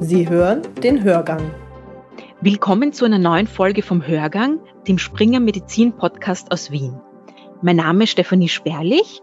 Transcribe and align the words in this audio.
Sie 0.00 0.28
hören 0.28 0.62
den 0.82 1.02
Hörgang. 1.02 1.54
Willkommen 2.42 2.92
zu 2.92 3.06
einer 3.06 3.18
neuen 3.18 3.46
Folge 3.46 3.82
vom 3.82 4.06
Hörgang, 4.06 4.60
dem 4.86 4.98
Springer 4.98 5.40
Medizin 5.40 5.96
Podcast 5.96 6.52
aus 6.52 6.70
Wien. 6.70 7.00
Mein 7.62 7.76
Name 7.76 8.04
ist 8.04 8.10
Stefanie 8.10 8.50
Sperlich 8.50 9.22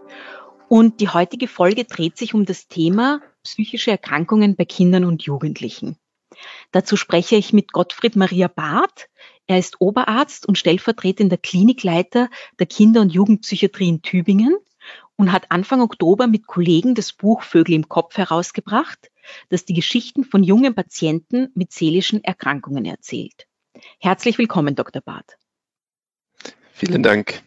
und 0.68 1.00
die 1.00 1.08
heutige 1.08 1.46
Folge 1.46 1.84
dreht 1.84 2.18
sich 2.18 2.34
um 2.34 2.44
das 2.44 2.66
Thema 2.66 3.20
psychische 3.44 3.92
Erkrankungen 3.92 4.56
bei 4.56 4.64
Kindern 4.64 5.04
und 5.04 5.22
Jugendlichen. 5.22 5.96
Dazu 6.72 6.96
spreche 6.96 7.36
ich 7.36 7.52
mit 7.52 7.72
Gottfried 7.72 8.16
Maria 8.16 8.48
Barth. 8.48 9.08
Er 9.46 9.58
ist 9.58 9.80
Oberarzt 9.80 10.46
und 10.46 10.58
stellvertretender 10.58 11.36
Klinikleiter 11.36 12.28
der 12.58 12.66
Kinder- 12.66 13.02
und 13.02 13.10
Jugendpsychiatrie 13.10 13.88
in 13.88 14.02
Tübingen 14.02 14.56
und 15.16 15.32
hat 15.32 15.50
Anfang 15.50 15.80
Oktober 15.80 16.26
mit 16.26 16.46
Kollegen 16.46 16.94
das 16.94 17.12
Buch 17.12 17.42
Vögel 17.42 17.74
im 17.74 17.88
Kopf 17.88 18.16
herausgebracht, 18.16 19.10
das 19.48 19.64
die 19.64 19.74
Geschichten 19.74 20.24
von 20.24 20.42
jungen 20.42 20.74
Patienten 20.74 21.50
mit 21.54 21.72
seelischen 21.72 22.22
Erkrankungen 22.24 22.84
erzählt. 22.84 23.46
Herzlich 24.00 24.38
willkommen, 24.38 24.74
Dr. 24.74 25.02
Barth. 25.02 25.36
Vielen 26.72 27.02
Dank. 27.02 27.42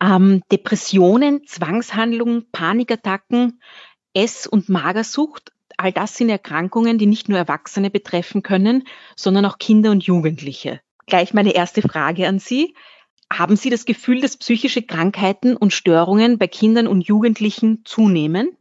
Ähm, 0.00 0.42
Depressionen, 0.50 1.46
Zwangshandlungen, 1.46 2.50
Panikattacken, 2.52 3.60
Ess- 4.12 4.46
und 4.46 4.68
Magersucht, 4.68 5.52
all 5.76 5.92
das 5.92 6.16
sind 6.16 6.28
Erkrankungen, 6.30 6.98
die 6.98 7.06
nicht 7.06 7.28
nur 7.28 7.38
Erwachsene 7.38 7.90
betreffen 7.90 8.42
können, 8.42 8.86
sondern 9.16 9.44
auch 9.44 9.58
Kinder 9.58 9.90
und 9.90 10.04
Jugendliche. 10.04 10.80
Gleich 11.06 11.34
meine 11.34 11.54
erste 11.54 11.82
Frage 11.82 12.26
an 12.28 12.38
Sie. 12.38 12.74
Haben 13.38 13.56
Sie 13.56 13.70
das 13.70 13.84
Gefühl, 13.84 14.20
dass 14.20 14.36
psychische 14.36 14.82
Krankheiten 14.82 15.56
und 15.56 15.72
Störungen 15.72 16.38
bei 16.38 16.46
Kindern 16.46 16.86
und 16.86 17.02
Jugendlichen 17.02 17.84
zunehmen? 17.84 18.56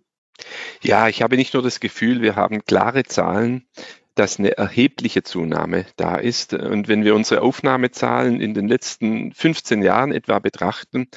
Ja, 0.82 1.08
ich 1.08 1.22
habe 1.22 1.36
nicht 1.36 1.54
nur 1.54 1.62
das 1.62 1.80
Gefühl, 1.80 2.22
wir 2.22 2.36
haben 2.36 2.66
klare 2.66 3.04
Zahlen, 3.04 3.68
dass 4.16 4.40
eine 4.40 4.58
erhebliche 4.58 5.23
Zunahme 5.23 5.86
da 5.96 6.16
ist. 6.16 6.54
Und 6.54 6.88
wenn 6.88 7.04
wir 7.04 7.15
unsere 7.15 7.41
Aufnahmezahlen 7.41 8.41
in 8.41 8.54
den 8.54 8.68
letzten 8.68 9.32
15 9.34 9.82
Jahren 9.82 10.12
etwa 10.12 10.40
betrachten, 10.40 11.08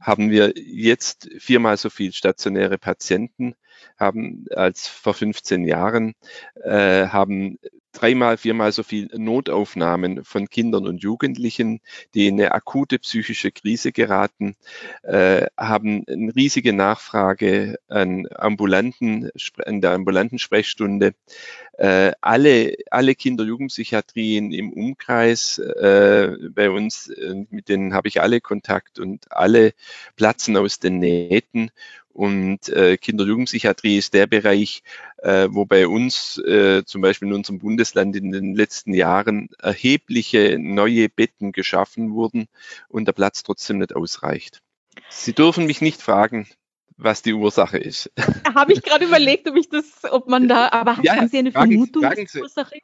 haben 0.00 0.30
wir 0.30 0.52
jetzt 0.56 1.30
viermal 1.38 1.76
so 1.76 1.90
viel 1.90 2.12
stationäre 2.12 2.78
Patienten 2.78 3.54
haben 4.02 4.44
als 4.54 4.88
vor 4.88 5.14
15 5.14 5.64
Jahren, 5.64 6.14
äh, 6.62 7.06
haben 7.06 7.58
dreimal, 7.92 8.38
viermal 8.38 8.72
so 8.72 8.82
viel 8.82 9.08
Notaufnahmen 9.14 10.24
von 10.24 10.48
Kindern 10.48 10.86
und 10.86 11.02
Jugendlichen, 11.02 11.80
die 12.14 12.26
in 12.26 12.40
eine 12.40 12.52
akute 12.52 12.98
psychische 12.98 13.52
Krise 13.52 13.92
geraten, 13.92 14.56
äh, 15.02 15.46
haben 15.56 16.04
eine 16.08 16.34
riesige 16.34 16.72
Nachfrage 16.72 17.78
an 17.88 18.26
ambulanten, 18.34 19.30
an 19.64 19.80
der 19.80 19.92
ambulanten 19.92 20.38
Sprechstunde. 20.38 21.14
Äh, 21.78 22.12
alle, 22.20 22.76
alle 22.90 23.14
Kinder-Jugendpsychiatrien 23.14 24.52
im 24.52 24.72
Umkreis 24.72 25.58
äh, 25.58 26.36
bei 26.50 26.70
uns, 26.70 27.08
äh, 27.08 27.44
mit 27.50 27.68
denen 27.68 27.94
habe 27.94 28.08
ich 28.08 28.20
alle 28.20 28.40
Kontakt 28.40 28.98
und 28.98 29.30
alle 29.32 29.74
platzen 30.16 30.56
aus 30.56 30.78
den 30.78 30.98
Nähten 30.98 31.70
und 32.12 32.68
äh, 32.68 32.96
Kinder-Jugendpsychiatrie 32.96 33.96
ist 33.96 34.14
der 34.14 34.26
Bereich, 34.26 34.82
äh, 35.18 35.48
wo 35.50 35.64
bei 35.64 35.86
uns 35.86 36.38
äh, 36.38 36.84
zum 36.84 37.00
Beispiel 37.00 37.28
in 37.28 37.34
unserem 37.34 37.58
Bundesland 37.58 38.16
in 38.16 38.30
den 38.30 38.54
letzten 38.54 38.92
Jahren 38.92 39.48
erhebliche 39.58 40.58
neue 40.58 41.08
Betten 41.08 41.52
geschaffen 41.52 42.12
wurden 42.12 42.48
und 42.88 43.06
der 43.06 43.12
Platz 43.12 43.42
trotzdem 43.42 43.78
nicht 43.78 43.96
ausreicht. 43.96 44.62
Sie 45.08 45.32
dürfen 45.32 45.66
mich 45.66 45.80
nicht 45.80 46.02
fragen, 46.02 46.46
was 46.96 47.22
die 47.22 47.32
Ursache 47.32 47.78
ist. 47.78 48.10
Habe 48.54 48.72
ich 48.72 48.82
gerade 48.82 49.04
überlegt, 49.06 49.48
ob 49.48 49.56
ich 49.56 49.68
das, 49.68 49.86
ob 50.10 50.28
man 50.28 50.48
da, 50.48 50.70
aber 50.70 50.98
ja, 51.02 51.16
haben 51.16 51.28
Sie 51.28 51.38
eine 51.38 51.52
fragen, 51.52 51.72
Vermutung, 51.72 52.02
fragen 52.02 52.24
was 52.24 52.32
die 52.32 52.40
Ursache? 52.40 52.78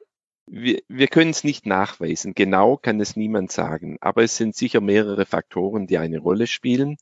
Wir, 0.51 0.81
wir 0.89 1.09
können 1.09 1.31
es 1.31 1.45
nicht 1.45 1.67
nachweisen. 1.67 2.35
Genau 2.35 2.79
kann 2.79 3.01
es 3.01 3.17
niemand 3.17 3.53
sagen. 3.53 3.99
Aber 4.01 4.23
es 4.23 4.37
sind 4.37 4.57
sicher 4.57 4.81
mehrere 4.81 5.27
Faktoren, 5.27 5.87
die 5.87 5.99
eine 5.99 6.19
Rolle 6.19 6.47
spielen. 6.47 6.97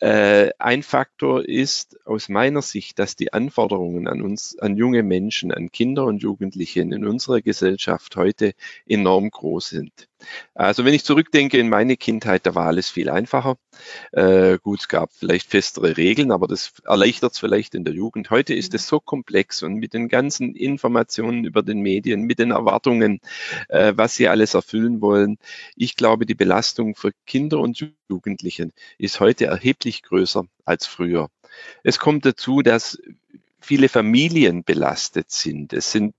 Äh, 0.00 0.52
ein 0.58 0.82
Faktor 0.82 1.46
ist 1.46 1.98
aus 2.06 2.28
meiner 2.28 2.62
Sicht, 2.62 2.98
dass 2.98 3.16
die 3.16 3.32
Anforderungen 3.34 4.08
an 4.08 4.22
uns, 4.22 4.58
an 4.58 4.76
junge 4.76 5.02
Menschen, 5.02 5.52
an 5.52 5.70
Kinder 5.72 6.04
und 6.06 6.22
Jugendliche 6.22 6.80
in 6.80 7.06
unserer 7.06 7.42
Gesellschaft 7.42 8.16
heute 8.16 8.54
enorm 8.86 9.30
groß 9.30 9.68
sind. 9.68 10.09
Also 10.54 10.84
wenn 10.84 10.94
ich 10.94 11.04
zurückdenke 11.04 11.58
in 11.58 11.68
meine 11.68 11.96
Kindheit, 11.96 12.46
da 12.46 12.54
war 12.54 12.66
alles 12.66 12.90
viel 12.90 13.10
einfacher. 13.10 13.56
Äh, 14.12 14.58
gut, 14.58 14.80
es 14.80 14.88
gab 14.88 15.12
vielleicht 15.12 15.48
festere 15.50 15.96
Regeln, 15.96 16.32
aber 16.32 16.46
das 16.46 16.72
erleichtert 16.84 17.32
es 17.32 17.38
vielleicht 17.38 17.74
in 17.74 17.84
der 17.84 17.94
Jugend. 17.94 18.30
Heute 18.30 18.54
ist 18.54 18.74
es 18.74 18.86
so 18.86 19.00
komplex 19.00 19.62
und 19.62 19.74
mit 19.74 19.94
den 19.94 20.08
ganzen 20.08 20.54
Informationen 20.54 21.44
über 21.44 21.62
den 21.62 21.80
Medien, 21.80 22.22
mit 22.22 22.38
den 22.38 22.50
Erwartungen, 22.50 23.20
äh, 23.68 23.92
was 23.96 24.14
sie 24.16 24.28
alles 24.28 24.54
erfüllen 24.54 25.00
wollen. 25.00 25.38
Ich 25.76 25.96
glaube, 25.96 26.26
die 26.26 26.34
Belastung 26.34 26.94
für 26.94 27.12
Kinder 27.26 27.58
und 27.58 27.84
Jugendliche 28.08 28.70
ist 28.98 29.20
heute 29.20 29.46
erheblich 29.46 30.02
größer 30.02 30.44
als 30.64 30.86
früher. 30.86 31.28
Es 31.82 31.98
kommt 31.98 32.24
dazu, 32.24 32.62
dass 32.62 32.98
viele 33.60 33.88
Familien 33.88 34.64
belastet 34.64 35.30
sind. 35.30 35.72
Es 35.72 35.92
sind 35.92 36.14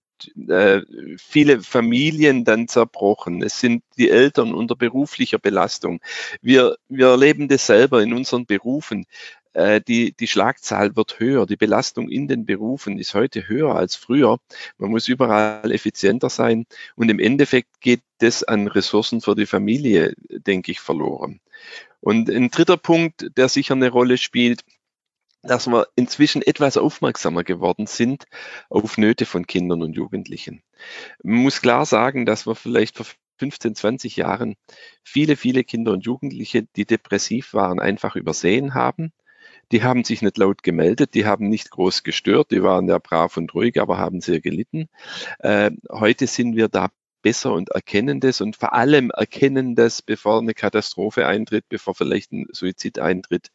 äh, 0.47 0.81
viele 1.17 1.61
Familien 1.61 2.45
dann 2.45 2.67
zerbrochen. 2.67 3.41
Es 3.43 3.59
sind 3.59 3.83
die 3.97 4.09
Eltern 4.09 4.53
unter 4.53 4.75
beruflicher 4.75 5.39
Belastung. 5.39 6.01
Wir, 6.41 6.77
wir 6.89 7.07
erleben 7.07 7.47
das 7.47 7.65
selber 7.65 8.01
in 8.01 8.13
unseren 8.13 8.45
Berufen. 8.45 9.05
Äh, 9.53 9.81
die, 9.81 10.13
die 10.13 10.27
Schlagzahl 10.27 10.95
wird 10.95 11.19
höher. 11.19 11.45
Die 11.45 11.57
Belastung 11.57 12.09
in 12.09 12.27
den 12.27 12.45
Berufen 12.45 12.97
ist 12.97 13.13
heute 13.13 13.47
höher 13.47 13.75
als 13.75 13.95
früher. 13.95 14.37
Man 14.77 14.91
muss 14.91 15.07
überall 15.07 15.71
effizienter 15.71 16.29
sein. 16.29 16.65
Und 16.95 17.09
im 17.09 17.19
Endeffekt 17.19 17.81
geht 17.81 18.01
das 18.19 18.43
an 18.43 18.67
Ressourcen 18.67 19.21
für 19.21 19.35
die 19.35 19.45
Familie, 19.45 20.13
denke 20.29 20.71
ich, 20.71 20.79
verloren. 20.79 21.39
Und 21.99 22.29
ein 22.29 22.49
dritter 22.49 22.77
Punkt, 22.77 23.37
der 23.37 23.49
sicher 23.49 23.75
eine 23.75 23.89
Rolle 23.89 24.17
spielt, 24.17 24.61
dass 25.43 25.67
wir 25.67 25.87
inzwischen 25.95 26.41
etwas 26.41 26.77
aufmerksamer 26.77 27.43
geworden 27.43 27.87
sind 27.87 28.25
auf 28.69 28.97
Nöte 28.97 29.25
von 29.25 29.47
Kindern 29.47 29.81
und 29.81 29.93
Jugendlichen. 29.93 30.63
Man 31.23 31.43
muss 31.43 31.61
klar 31.61 31.85
sagen, 31.85 32.25
dass 32.25 32.45
wir 32.45 32.55
vielleicht 32.55 32.97
vor 32.97 33.05
15, 33.39 33.75
20 33.75 34.15
Jahren 34.17 34.55
viele, 35.03 35.35
viele 35.35 35.63
Kinder 35.63 35.93
und 35.93 36.05
Jugendliche, 36.05 36.67
die 36.75 36.85
depressiv 36.85 37.55
waren, 37.55 37.79
einfach 37.79 38.15
übersehen 38.15 38.75
haben. 38.75 39.13
Die 39.71 39.83
haben 39.83 40.03
sich 40.03 40.21
nicht 40.21 40.37
laut 40.37 40.63
gemeldet, 40.63 41.15
die 41.15 41.25
haben 41.25 41.49
nicht 41.49 41.71
groß 41.71 42.03
gestört, 42.03 42.51
die 42.51 42.61
waren 42.61 42.87
ja 42.87 42.99
brav 42.99 43.37
und 43.37 43.53
ruhig, 43.55 43.81
aber 43.81 43.97
haben 43.97 44.21
sehr 44.21 44.41
gelitten. 44.41 44.89
Äh, 45.39 45.71
heute 45.89 46.27
sind 46.27 46.55
wir 46.55 46.67
da 46.67 46.89
besser 47.21 47.53
und 47.53 47.69
erkennen 47.69 48.19
das 48.19 48.41
und 48.41 48.55
vor 48.55 48.73
allem 48.73 49.11
erkennen 49.11 49.75
das, 49.75 50.01
bevor 50.01 50.39
eine 50.39 50.53
Katastrophe 50.53 51.27
eintritt, 51.27 51.65
bevor 51.69 51.95
vielleicht 51.95 52.31
ein 52.31 52.47
Suizid 52.51 52.99
eintritt. 52.99 53.51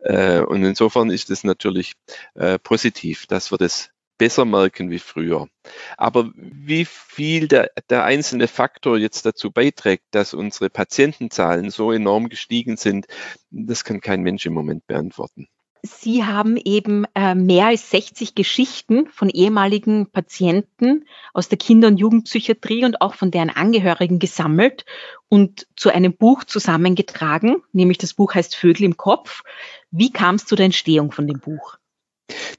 Äh, 0.00 0.40
und 0.40 0.64
insofern 0.64 1.10
ist 1.10 1.30
es 1.30 1.44
natürlich 1.44 1.94
äh, 2.34 2.58
positiv, 2.58 3.26
dass 3.26 3.50
wir 3.50 3.58
das 3.58 3.90
besser 4.20 4.44
merken 4.44 4.90
wie 4.90 4.98
früher. 4.98 5.48
Aber 5.96 6.30
wie 6.34 6.84
viel 6.84 7.48
der, 7.48 7.70
der 7.88 8.04
einzelne 8.04 8.48
Faktor 8.48 8.98
jetzt 8.98 9.24
dazu 9.24 9.50
beiträgt, 9.50 10.04
dass 10.10 10.34
unsere 10.34 10.68
Patientenzahlen 10.68 11.70
so 11.70 11.90
enorm 11.90 12.28
gestiegen 12.28 12.76
sind, 12.76 13.06
das 13.50 13.82
kann 13.82 14.02
kein 14.02 14.20
Mensch 14.20 14.44
im 14.44 14.52
Moment 14.52 14.86
beantworten. 14.86 15.48
Sie 15.82 16.24
haben 16.24 16.56
eben 16.56 17.06
äh, 17.14 17.34
mehr 17.34 17.66
als 17.66 17.90
60 17.90 18.34
Geschichten 18.34 19.08
von 19.10 19.30
ehemaligen 19.30 20.10
Patienten 20.10 21.06
aus 21.32 21.48
der 21.48 21.58
Kinder- 21.58 21.88
und 21.88 21.96
Jugendpsychiatrie 21.96 22.84
und 22.84 23.00
auch 23.00 23.14
von 23.14 23.30
deren 23.30 23.50
Angehörigen 23.50 24.18
gesammelt 24.18 24.84
und 25.28 25.66
zu 25.76 25.90
einem 25.90 26.14
Buch 26.14 26.44
zusammengetragen, 26.44 27.62
nämlich 27.72 27.98
das 27.98 28.14
Buch 28.14 28.34
heißt 28.34 28.56
Vögel 28.56 28.84
im 28.84 28.96
Kopf. 28.96 29.42
Wie 29.90 30.12
kam 30.12 30.34
es 30.34 30.44
zu 30.46 30.54
der 30.54 30.66
Entstehung 30.66 31.12
von 31.12 31.26
dem 31.26 31.40
Buch? 31.40 31.76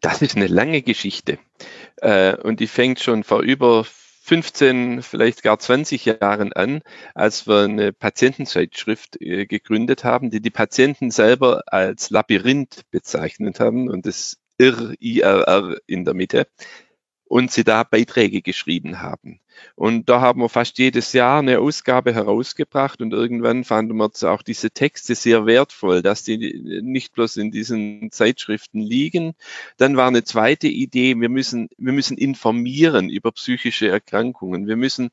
Das 0.01 0.21
ist 0.21 0.35
eine 0.35 0.47
lange 0.47 0.81
Geschichte 0.81 1.38
äh, 1.97 2.35
und 2.35 2.59
die 2.59 2.67
fängt 2.67 2.99
schon 2.99 3.23
vor 3.23 3.41
über 3.41 3.85
15, 4.23 5.01
vielleicht 5.01 5.41
gar 5.41 5.57
20 5.57 6.06
Jahren 6.06 6.53
an, 6.53 6.81
als 7.15 7.47
wir 7.47 7.63
eine 7.63 7.91
Patientenzeitschrift 7.91 9.19
äh, 9.19 9.47
gegründet 9.47 10.03
haben, 10.03 10.29
die 10.29 10.41
die 10.41 10.51
Patienten 10.51 11.09
selber 11.09 11.63
als 11.65 12.12
Labyrinth 12.12 12.83
bezeichnet 12.91 13.59
haben 13.59 13.89
und 13.89 14.06
das 14.06 14.38
IR, 14.59 14.94
IRR 15.00 15.77
in 15.88 16.06
der 16.06 16.13
Mitte 16.13 16.47
und 17.31 17.50
sie 17.50 17.63
da 17.63 17.83
Beiträge 17.83 18.42
geschrieben 18.42 19.01
haben. 19.01 19.39
Und 19.75 20.10
da 20.10 20.19
haben 20.19 20.42
wir 20.42 20.50
fast 20.50 20.78
jedes 20.80 21.13
Jahr 21.13 21.39
eine 21.39 21.60
Ausgabe 21.60 22.13
herausgebracht 22.13 23.01
und 23.01 23.13
irgendwann 23.13 23.63
fanden 23.63 23.95
wir 23.95 24.12
auch 24.30 24.42
diese 24.42 24.72
Texte 24.72 25.16
sehr 25.16 25.45
wertvoll, 25.45 26.01
dass 26.01 26.24
die 26.24 26.81
nicht 26.83 27.13
bloß 27.13 27.38
in 27.38 27.50
diesen 27.50 28.12
Zeitschriften 28.12 28.81
liegen. 28.81 29.33
Dann 29.78 29.95
war 29.95 30.10
eine 30.10 30.25
zweite 30.25 30.68
Idee, 30.68 31.16
wir 31.22 31.30
müssen, 31.30 31.69
wir 31.78 31.94
müssen 31.94 32.18
informieren 32.18 33.10
über 33.10 33.31
psychische 33.31 33.88
Erkrankungen. 33.88 34.68
Wir 34.68 34.75
müssen 34.75 35.10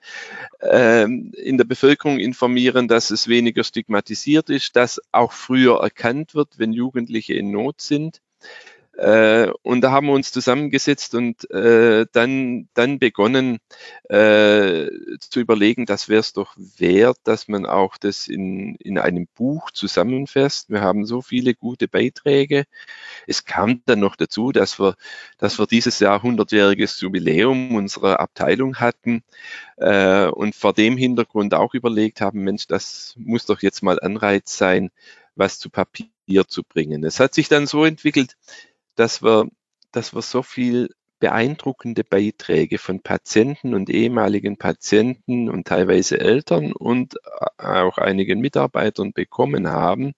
ähm, 0.61 1.31
in 1.37 1.57
der 1.57 1.67
Bevölkerung 1.67 2.19
informieren, 2.19 2.89
dass 2.89 3.11
es 3.11 3.29
weniger 3.29 3.63
stigmatisiert 3.63 4.51
ist, 4.51 4.75
dass 4.75 5.01
auch 5.13 5.31
früher 5.31 5.81
erkannt 5.81 6.35
wird, 6.35 6.59
wenn 6.59 6.73
Jugendliche 6.73 7.35
in 7.35 7.53
Not 7.53 7.81
sind. 7.81 8.23
Äh, 8.99 9.53
und 9.63 9.83
da 9.83 9.93
haben 9.93 10.09
wir 10.09 10.13
uns 10.13 10.33
zusammengesetzt 10.33 11.15
und 11.15 11.49
äh, 11.53 12.07
dann, 12.13 12.69
dann 12.75 12.99
begonnen 12.99 13.59
äh, 14.09 14.89
zu 15.21 15.39
überlegen, 15.39 15.87
das 15.87 16.09
wäre 16.09 16.19
es 16.19 16.33
doch 16.33 16.57
wert, 16.57 17.19
dass 17.23 17.47
man 17.47 17.65
auch 17.65 17.97
das 17.97 18.27
in, 18.27 18.75
in 18.75 18.99
einem 18.99 19.29
Buch 19.37 19.71
zusammenfasst. 19.71 20.69
Wir 20.69 20.81
haben 20.81 21.07
so 21.07 21.23
viele 21.23 21.55
gute 21.55 21.87
Beiträge. 21.87 22.65
Es 23.29 23.45
kam 23.45 23.83
dann 23.87 24.01
noch 24.01 24.17
dazu, 24.17 24.51
dass 24.51 24.81
wir, 24.81 24.97
dass 25.39 25.61
wir 25.61 25.69
dieses 25.69 26.01
Jahr 26.01 26.25
100-jähriges 26.25 27.01
Jubiläum 27.01 27.77
unserer 27.77 28.19
Abteilung 28.19 28.81
hatten 28.81 29.23
äh, 29.77 30.27
und 30.27 30.57
vor 30.57 30.73
dem 30.73 30.97
Hintergrund 30.97 31.55
auch 31.55 31.73
überlegt 31.75 32.21
haben, 32.21 32.41
Mensch, 32.43 32.67
das 32.67 33.15
muss 33.17 33.47
doch 33.47 33.63
jetzt 33.63 33.85
mal 33.85 34.01
Anreiz 34.01 34.59
sein, 34.59 34.91
was 35.37 35.61
zu 35.61 35.71
Papier 35.71 36.11
zu 36.49 36.65
bringen. 36.65 37.05
Es 37.05 37.21
hat 37.21 37.33
sich 37.33 37.49
dann 37.49 37.67
so 37.67 37.85
entwickelt, 37.85 38.37
dass 38.99 39.23
wir, 39.23 39.49
dass 39.93 40.15
wir 40.15 40.23
so 40.23 40.43
viel 40.43 40.91
beeindruckende 41.21 42.05
Beiträge 42.05 42.79
von 42.79 43.01
Patienten 43.01 43.75
und 43.75 43.91
ehemaligen 43.91 44.57
Patienten 44.57 45.49
und 45.51 45.67
teilweise 45.67 46.21
Eltern 46.21 46.73
und 46.73 47.17
auch 47.57 47.99
einigen 47.99 48.41
Mitarbeitern 48.41 49.13
bekommen 49.13 49.69
haben, 49.69 50.15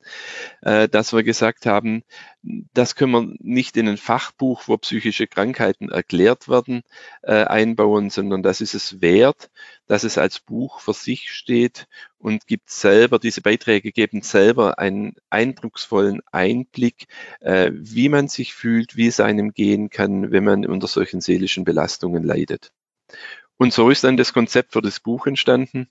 äh, 0.63 0.89
dass 0.89 1.13
wir 1.13 1.23
gesagt 1.23 1.67
haben, 1.67 2.03
das 2.43 2.95
können 2.97 3.13
wir 3.13 3.35
nicht 3.39 3.77
in 3.77 3.89
ein 3.89 3.97
Fachbuch, 3.97 4.63
wo 4.67 4.77
psychische 4.79 5.27
Krankheiten 5.27 5.91
erklärt 5.91 6.49
werden, 6.49 6.83
äh, 7.23 7.45
einbauen, 7.45 8.11
sondern 8.11 8.43
das 8.43 8.61
ist 8.61 8.75
es 8.75 9.01
wert, 9.01 9.51
dass 9.91 10.05
es 10.05 10.19
als 10.19 10.39
Buch 10.39 10.79
für 10.79 10.93
sich 10.93 11.33
steht 11.33 11.89
und 12.17 12.47
gibt 12.47 12.71
selber, 12.71 13.19
diese 13.19 13.41
Beiträge 13.41 13.91
geben 13.91 14.23
selber 14.23 14.79
einen 14.79 15.17
eindrucksvollen 15.31 16.21
Einblick, 16.31 17.09
äh, 17.41 17.73
wie 17.75 18.09
man 18.09 18.29
sich 18.29 18.55
fühlt, 18.55 18.97
wie 18.97 19.09
es 19.09 19.19
einem 19.19 19.51
gehen 19.53 19.91
kann, 19.91 20.31
wenn 20.31 20.45
man 20.45 20.65
unter 20.65 20.87
solchen 20.87 21.21
seelischen 21.21 21.65
Belastungen 21.65 22.23
leidet. 22.23 22.71
Und 23.57 23.73
so 23.73 23.91
ist 23.91 24.05
dann 24.05 24.17
das 24.17 24.33
Konzept 24.33 24.75
für 24.75 24.81
das 24.81 25.01
Buch 25.01 25.27
entstanden. 25.27 25.91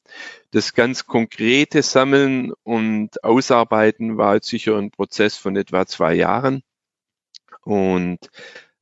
Das 0.52 0.74
ganz 0.74 1.06
konkrete 1.06 1.84
Sammeln 1.84 2.54
und 2.64 3.22
Ausarbeiten 3.26 4.16
war 4.18 4.36
jetzt 4.36 4.48
sicher 4.48 4.78
ein 4.78 4.92
Prozess 4.92 5.36
von 5.36 5.58
etwa 5.58 5.86
zwei 5.86 6.14
Jahren. 6.14 6.64
Und 7.66 8.20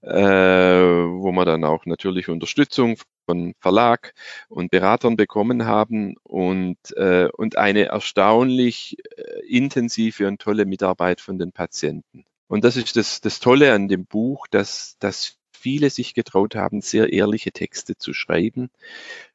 äh, 0.01 0.13
wo 0.13 1.31
wir 1.31 1.45
dann 1.45 1.63
auch 1.63 1.87
natürlich 1.87 2.29
Unterstützung 2.29 2.99
von 3.27 3.53
Verlag 3.59 4.13
und 4.47 4.71
Beratern 4.71 5.17
bekommen 5.17 5.65
haben 5.65 6.15
und, 6.23 6.77
äh, 6.95 7.27
und 7.35 7.57
eine 7.57 7.87
erstaunlich 7.87 8.97
äh, 9.17 9.45
intensive 9.45 10.27
und 10.27 10.39
tolle 10.39 10.65
Mitarbeit 10.65 11.19
von 11.19 11.37
den 11.37 11.51
Patienten. 11.51 12.25
Und 12.47 12.63
das 12.63 12.77
ist 12.77 12.95
das, 12.95 13.19
das 13.19 13.41
Tolle 13.41 13.73
an 13.73 13.89
dem 13.89 14.05
Buch, 14.05 14.47
dass, 14.47 14.95
dass 14.99 15.37
viele 15.51 15.89
sich 15.89 16.13
getraut 16.13 16.55
haben, 16.55 16.81
sehr 16.81 17.11
ehrliche 17.11 17.51
Texte 17.51 17.97
zu 17.97 18.13
schreiben. 18.13 18.69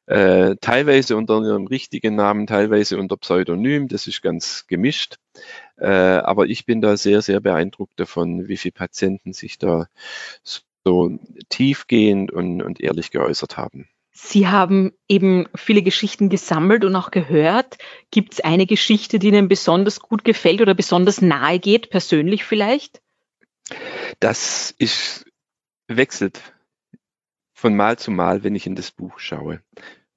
Äh, 0.07 0.55
teilweise 0.59 1.15
unter 1.15 1.41
ihrem 1.43 1.67
richtigen 1.67 2.15
Namen, 2.15 2.47
teilweise 2.47 2.97
unter 2.97 3.17
Pseudonym, 3.17 3.87
das 3.87 4.07
ist 4.07 4.23
ganz 4.23 4.65
gemischt. 4.67 5.17
Äh, 5.77 5.87
aber 5.87 6.47
ich 6.47 6.65
bin 6.65 6.81
da 6.81 6.97
sehr, 6.97 7.21
sehr 7.21 7.39
beeindruckt 7.39 7.99
davon, 7.99 8.47
wie 8.47 8.57
viele 8.57 8.73
Patienten 8.73 9.33
sich 9.33 9.59
da 9.59 9.87
so 10.85 11.17
tiefgehend 11.49 12.31
und, 12.31 12.61
und 12.61 12.79
ehrlich 12.81 13.11
geäußert 13.11 13.57
haben. 13.57 13.87
Sie 14.15 14.47
haben 14.47 14.93
eben 15.07 15.47
viele 15.55 15.81
Geschichten 15.81 16.29
gesammelt 16.29 16.85
und 16.85 16.95
auch 16.95 17.09
gehört. 17.09 17.77
Gibt 18.11 18.33
es 18.33 18.39
eine 18.41 18.67
Geschichte, 18.67 19.17
die 19.17 19.29
Ihnen 19.29 19.47
besonders 19.47 19.99
gut 19.99 20.23
gefällt 20.23 20.61
oder 20.61 20.75
besonders 20.75 21.21
nahe 21.21 21.59
geht, 21.59 21.89
persönlich 21.89 22.45
vielleicht? 22.45 23.01
Das 24.19 24.73
ist 24.77 25.25
wechselt 25.87 26.39
von 27.53 27.75
Mal 27.75 27.97
zu 27.97 28.11
Mal, 28.11 28.43
wenn 28.43 28.55
ich 28.55 28.67
in 28.67 28.75
das 28.75 28.91
Buch 28.91 29.17
schaue. 29.17 29.63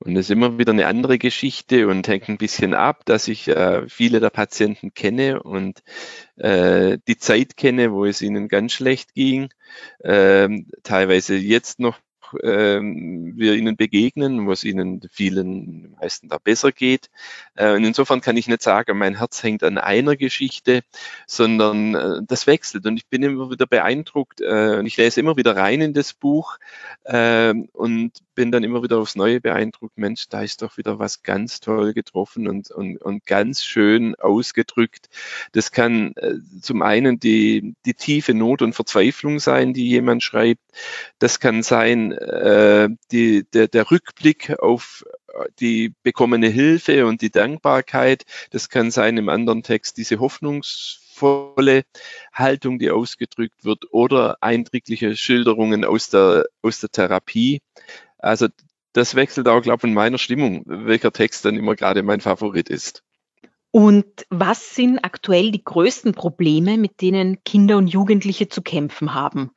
Und 0.06 0.16
es 0.16 0.26
ist 0.26 0.30
immer 0.30 0.58
wieder 0.58 0.72
eine 0.72 0.86
andere 0.86 1.18
Geschichte 1.18 1.88
und 1.88 2.06
hängt 2.06 2.28
ein 2.28 2.38
bisschen 2.38 2.74
ab, 2.74 3.04
dass 3.06 3.26
ich 3.26 3.48
äh, 3.48 3.88
viele 3.88 4.20
der 4.20 4.30
Patienten 4.30 4.94
kenne 4.94 5.42
und 5.42 5.82
äh, 6.36 6.98
die 7.08 7.18
Zeit 7.18 7.56
kenne, 7.56 7.92
wo 7.92 8.04
es 8.04 8.22
ihnen 8.22 8.48
ganz 8.48 8.72
schlecht 8.72 9.14
ging. 9.14 9.48
Ähm, 10.04 10.68
teilweise 10.84 11.34
jetzt 11.34 11.80
noch 11.80 11.98
ähm, 12.42 13.34
wir 13.36 13.54
ihnen 13.54 13.76
begegnen, 13.76 14.46
wo 14.46 14.52
es 14.52 14.64
ihnen 14.64 15.00
vielen 15.12 15.92
meisten 16.00 16.28
da 16.28 16.38
besser 16.38 16.72
geht. 16.72 17.10
Äh, 17.54 17.74
und 17.74 17.84
insofern 17.84 18.20
kann 18.20 18.36
ich 18.36 18.48
nicht 18.48 18.62
sagen, 18.62 18.98
mein 18.98 19.18
Herz 19.18 19.42
hängt 19.42 19.62
an 19.62 19.78
einer 19.78 20.16
Geschichte, 20.16 20.82
sondern 21.26 21.94
äh, 21.94 22.20
das 22.26 22.46
wechselt. 22.46 22.86
Und 22.86 22.96
ich 22.96 23.08
bin 23.08 23.22
immer 23.22 23.50
wieder 23.50 23.66
beeindruckt. 23.66 24.40
Äh, 24.40 24.82
ich 24.82 24.96
lese 24.96 25.20
immer 25.20 25.36
wieder 25.36 25.56
rein 25.56 25.80
in 25.80 25.94
das 25.94 26.14
Buch 26.14 26.58
äh, 27.04 27.54
und 27.72 28.12
bin 28.36 28.52
dann 28.52 28.62
immer 28.62 28.84
wieder 28.84 28.98
aufs 28.98 29.16
Neue 29.16 29.40
beeindruckt. 29.40 29.98
Mensch, 29.98 30.28
da 30.28 30.42
ist 30.42 30.62
doch 30.62 30.76
wieder 30.76 31.00
was 31.00 31.24
ganz 31.24 31.58
toll 31.58 31.92
getroffen 31.94 32.46
und, 32.46 32.70
und, 32.70 32.98
und 32.98 33.26
ganz 33.26 33.64
schön 33.64 34.14
ausgedrückt. 34.14 35.08
Das 35.50 35.72
kann 35.72 36.12
äh, 36.14 36.34
zum 36.60 36.82
einen 36.82 37.18
die, 37.18 37.74
die 37.84 37.94
tiefe 37.94 38.34
Not 38.34 38.62
und 38.62 38.74
Verzweiflung 38.74 39.40
sein, 39.40 39.74
die 39.74 39.88
jemand 39.88 40.22
schreibt. 40.22 40.62
Das 41.18 41.40
kann 41.40 41.64
sein, 41.64 42.12
äh, 42.12 42.88
die, 43.10 43.44
der, 43.52 43.66
der 43.66 43.90
Rückblick 43.90 44.56
auf 44.60 45.04
die 45.58 45.92
bekommene 46.02 46.48
Hilfe 46.48 47.06
und 47.06 47.22
die 47.22 47.30
Dankbarkeit. 47.30 48.24
Das 48.50 48.68
kann 48.68 48.90
sein 48.90 49.16
im 49.16 49.28
anderen 49.28 49.62
Text 49.62 49.96
diese 49.96 50.20
hoffnungsvolle 50.20 51.84
Haltung, 52.32 52.78
die 52.78 52.90
ausgedrückt 52.90 53.64
wird 53.64 53.92
oder 53.92 54.38
eindrückliche 54.42 55.16
Schilderungen 55.16 55.84
aus 55.84 56.10
der, 56.10 56.46
aus 56.62 56.80
der 56.80 56.90
Therapie. 56.90 57.60
Also 58.26 58.48
das 58.92 59.14
wechselt 59.14 59.46
auch, 59.48 59.62
glaube 59.62 59.80
ich, 59.82 59.88
in 59.90 59.94
meiner 59.94 60.18
Stimmung, 60.18 60.62
welcher 60.66 61.12
Text 61.12 61.44
dann 61.44 61.56
immer 61.56 61.76
gerade 61.76 62.02
mein 62.02 62.20
Favorit 62.20 62.68
ist. 62.68 63.04
Und 63.70 64.06
was 64.30 64.74
sind 64.74 64.98
aktuell 65.00 65.50
die 65.50 65.62
größten 65.62 66.12
Probleme, 66.12 66.78
mit 66.78 67.02
denen 67.02 67.44
Kinder 67.44 67.76
und 67.76 67.88
Jugendliche 67.88 68.48
zu 68.48 68.62
kämpfen 68.62 69.14
haben? 69.14 69.50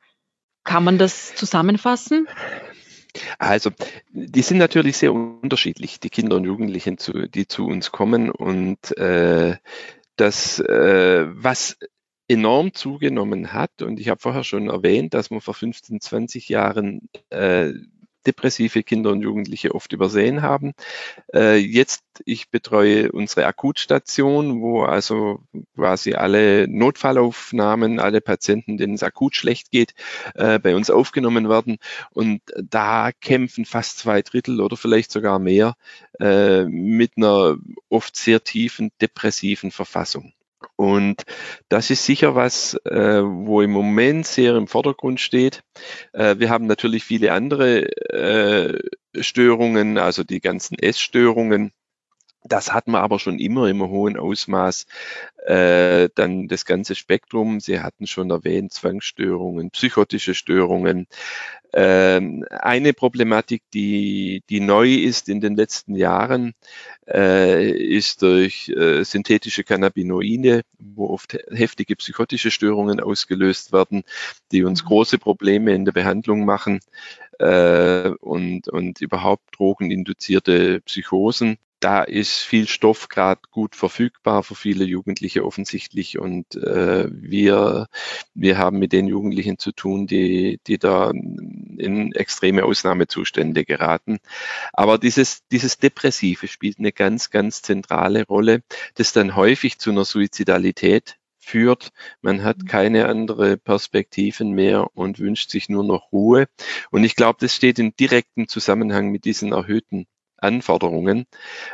Kann 0.62 0.84
man 0.84 0.98
das 0.98 1.34
zusammenfassen? 1.34 2.28
Also, 3.38 3.70
die 4.12 4.42
sind 4.42 4.58
natürlich 4.58 4.98
sehr 4.98 5.12
unterschiedlich, 5.12 5.98
die 5.98 6.10
Kinder 6.10 6.36
und 6.36 6.44
Jugendlichen, 6.44 6.98
zu, 6.98 7.26
die 7.28 7.48
zu 7.48 7.66
uns 7.66 7.90
kommen. 7.90 8.30
Und 8.30 8.96
äh, 8.98 9.56
das, 10.16 10.60
äh, 10.60 11.26
was 11.28 11.78
enorm 12.28 12.74
zugenommen 12.74 13.52
hat, 13.52 13.82
und 13.82 13.98
ich 13.98 14.10
habe 14.10 14.20
vorher 14.20 14.44
schon 14.44 14.68
erwähnt, 14.68 15.14
dass 15.14 15.30
man 15.30 15.40
vor 15.40 15.54
15, 15.54 16.00
20 16.00 16.48
Jahren 16.48 17.08
äh, 17.30 17.72
depressive 18.26 18.82
Kinder 18.82 19.10
und 19.10 19.22
Jugendliche 19.22 19.74
oft 19.74 19.92
übersehen 19.92 20.42
haben. 20.42 20.72
Äh, 21.34 21.56
jetzt, 21.56 22.04
ich 22.24 22.50
betreue 22.50 23.12
unsere 23.12 23.46
Akutstation, 23.46 24.60
wo 24.60 24.82
also 24.82 25.42
quasi 25.74 26.14
alle 26.14 26.68
Notfallaufnahmen, 26.68 28.00
alle 28.00 28.20
Patienten, 28.20 28.76
denen 28.76 28.94
es 28.94 29.02
akut 29.02 29.36
schlecht 29.36 29.70
geht, 29.70 29.94
äh, 30.34 30.58
bei 30.58 30.74
uns 30.74 30.90
aufgenommen 30.90 31.48
werden. 31.48 31.78
Und 32.10 32.42
da 32.56 33.10
kämpfen 33.12 33.64
fast 33.64 33.98
zwei 33.98 34.22
Drittel 34.22 34.60
oder 34.60 34.76
vielleicht 34.76 35.10
sogar 35.10 35.38
mehr 35.38 35.74
äh, 36.18 36.64
mit 36.64 37.12
einer 37.16 37.56
oft 37.88 38.16
sehr 38.16 38.42
tiefen 38.44 38.90
depressiven 39.00 39.70
Verfassung. 39.70 40.32
Und 40.76 41.22
das 41.68 41.90
ist 41.90 42.04
sicher 42.04 42.34
was, 42.34 42.74
äh, 42.84 43.22
wo 43.22 43.62
im 43.62 43.70
Moment 43.70 44.26
sehr 44.26 44.56
im 44.56 44.66
Vordergrund 44.66 45.20
steht. 45.20 45.62
Äh, 46.12 46.36
wir 46.38 46.50
haben 46.50 46.66
natürlich 46.66 47.04
viele 47.04 47.32
andere 47.32 47.88
äh, 48.10 48.78
Störungen, 49.20 49.98
also 49.98 50.24
die 50.24 50.40
ganzen 50.40 50.78
Essstörungen. 50.78 51.72
Das 52.42 52.72
hatten 52.72 52.92
wir 52.92 53.02
aber 53.02 53.18
schon 53.18 53.38
immer 53.38 53.68
im 53.68 53.82
hohen 53.82 54.16
Ausmaß. 54.16 54.86
Äh, 55.44 56.08
dann 56.14 56.48
das 56.48 56.64
ganze 56.64 56.94
Spektrum. 56.94 57.60
Sie 57.60 57.80
hatten 57.80 58.06
schon 58.06 58.30
erwähnt, 58.30 58.72
Zwangsstörungen, 58.72 59.70
psychotische 59.70 60.34
Störungen. 60.34 61.06
Ähm, 61.72 62.44
eine 62.50 62.92
Problematik, 62.92 63.62
die, 63.72 64.42
die 64.50 64.60
neu 64.60 64.92
ist 64.92 65.28
in 65.28 65.40
den 65.40 65.54
letzten 65.54 65.94
Jahren, 65.94 66.54
äh, 67.06 67.70
ist 67.70 68.22
durch 68.22 68.68
äh, 68.70 69.04
synthetische 69.04 69.62
Cannabinoide, 69.62 70.62
wo 70.78 71.08
oft 71.10 71.38
heftige 71.50 71.96
psychotische 71.96 72.50
Störungen 72.50 73.00
ausgelöst 73.00 73.72
werden, 73.72 74.02
die 74.50 74.64
uns 74.64 74.82
mhm. 74.82 74.88
große 74.88 75.18
Probleme 75.18 75.72
in 75.74 75.84
der 75.84 75.92
Behandlung 75.92 76.44
machen 76.44 76.80
äh, 77.38 78.08
und, 78.20 78.68
und 78.68 79.00
überhaupt 79.00 79.58
drogeninduzierte 79.58 80.80
Psychosen 80.80 81.58
da 81.80 82.02
ist 82.02 82.38
viel 82.40 82.68
Stoff 82.68 83.08
gerade 83.08 83.40
gut 83.50 83.74
verfügbar 83.74 84.42
für 84.42 84.54
viele 84.54 84.84
Jugendliche 84.84 85.44
offensichtlich 85.44 86.18
und 86.18 86.54
äh, 86.54 87.08
wir, 87.10 87.86
wir 88.34 88.58
haben 88.58 88.78
mit 88.78 88.92
den 88.92 89.08
Jugendlichen 89.08 89.58
zu 89.58 89.72
tun, 89.72 90.06
die, 90.06 90.60
die 90.66 90.78
da 90.78 91.10
in 91.10 92.12
extreme 92.12 92.64
Ausnahmezustände 92.64 93.64
geraten. 93.64 94.18
Aber 94.72 94.98
dieses, 94.98 95.46
dieses 95.48 95.78
Depressive 95.78 96.48
spielt 96.48 96.78
eine 96.78 96.92
ganz, 96.92 97.30
ganz 97.30 97.62
zentrale 97.62 98.26
Rolle, 98.26 98.62
das 98.94 99.12
dann 99.12 99.34
häufig 99.34 99.78
zu 99.78 99.90
einer 99.90 100.04
Suizidalität 100.04 101.16
führt. 101.38 101.90
Man 102.20 102.44
hat 102.44 102.58
mhm. 102.58 102.66
keine 102.66 103.06
andere 103.06 103.56
Perspektiven 103.56 104.52
mehr 104.52 104.94
und 104.94 105.18
wünscht 105.18 105.50
sich 105.50 105.68
nur 105.68 105.84
noch 105.84 106.12
Ruhe. 106.12 106.46
Und 106.90 107.04
ich 107.04 107.16
glaube, 107.16 107.38
das 107.40 107.54
steht 107.54 107.78
in 107.78 107.96
direktem 107.96 108.46
Zusammenhang 108.48 109.08
mit 109.08 109.24
diesen 109.24 109.52
erhöhten 109.52 110.06
Anforderungen 110.42 111.26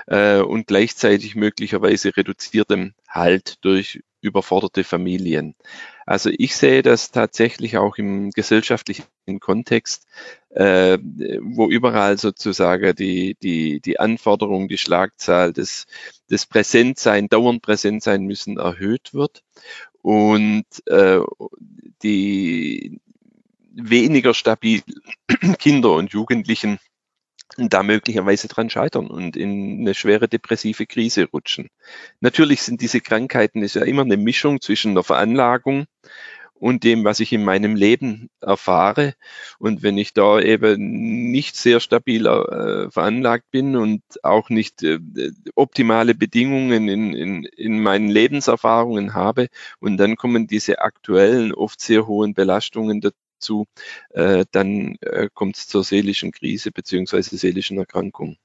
äh, 0.07 0.41
und 0.41 0.67
gleichzeitig 0.67 1.35
möglicherweise 1.35 2.17
reduziertem 2.17 2.95
Halt 3.09 3.65
durch 3.65 4.03
überforderte 4.21 4.85
Familien. 4.85 5.55
Also 6.05 6.31
ich 6.37 6.57
sehe 6.57 6.83
das 6.83 7.11
tatsächlich 7.11 7.79
auch 7.79 7.97
im 7.97 8.31
gesellschaftlichen 8.31 9.05
Kontext, 9.41 10.07
äh, 10.51 10.99
wo 11.41 11.69
überall 11.69 12.19
sozusagen 12.19 12.95
die, 12.95 13.37
die, 13.43 13.81
die 13.81 13.99
Anforderung, 13.99 14.69
die 14.69 14.79
Schlagzahl, 14.79 15.53
des, 15.53 15.87
des 16.31 16.47
Präsentsein, 16.47 17.29
dauernd 17.29 17.63
präsent 17.63 18.03
sein 18.03 18.25
müssen, 18.25 18.59
erhöht 18.59 19.15
wird 19.15 19.43
und 20.03 20.67
äh, 20.87 21.21
die 22.03 23.01
weniger 23.73 24.35
stabil 24.35 24.83
Kinder 25.59 25.93
und 25.93 26.13
Jugendlichen 26.13 26.79
da 27.57 27.83
möglicherweise 27.83 28.49
dran 28.49 28.71
scheitern 28.71 29.07
und 29.07 29.37
in 29.37 29.81
eine 29.81 29.95
schwere 29.95 30.29
depressive 30.29 30.87
Krise 30.87 31.29
rutschen. 31.33 31.69
Natürlich 32.21 32.63
sind 32.63 32.81
diese 32.81 33.01
Krankheiten 33.01 33.63
ist 33.63 33.75
ja 33.75 33.83
immer 33.83 34.03
eine 34.03 34.17
Mischung 34.17 34.61
zwischen 34.61 34.95
der 34.95 35.05
Veranlagung 35.05 35.87
und 36.59 36.85
dem, 36.85 37.05
was 37.05 37.21
ich 37.21 37.33
in 37.33 37.45
meinem 37.45 37.77
Leben 37.77 38.31
erfahre. 38.41 39.15
Und 39.59 39.83
wenn 39.83 39.99
ich 39.99 40.15
da 40.15 40.41
eben 40.41 41.31
nicht 41.31 41.57
sehr 41.57 41.81
stabil 41.81 42.27
äh, 42.27 42.91
veranlagt 42.91 43.51
bin 43.51 43.77
und 43.77 44.03
auch 44.23 44.49
nicht 44.49 44.83
äh, 44.83 44.99
optimale 45.55 46.15
Bedingungen 46.15 46.89
in, 46.89 47.15
in, 47.15 47.45
in 47.45 47.83
meinen 47.83 48.09
Lebenserfahrungen 48.09 49.15
habe, 49.15 49.49
und 49.81 49.99
dann 49.99 50.17
kommen 50.17 50.47
diese 50.47 50.81
aktuellen, 50.81 51.53
oft 51.53 51.81
sehr 51.81 52.07
hohen 52.07 52.35
Belastungen 52.35 53.01
zu, 53.39 53.67
äh, 54.11 54.45
dann 54.53 54.97
äh, 55.01 55.29
kommt 55.33 55.57
es 55.57 55.69
zur 55.69 55.85
seelischen 55.85 56.33
Krise 56.33 56.71
beziehungsweise 56.71 57.37
seelischen 57.37 57.79
Erkrankung. 57.79 58.37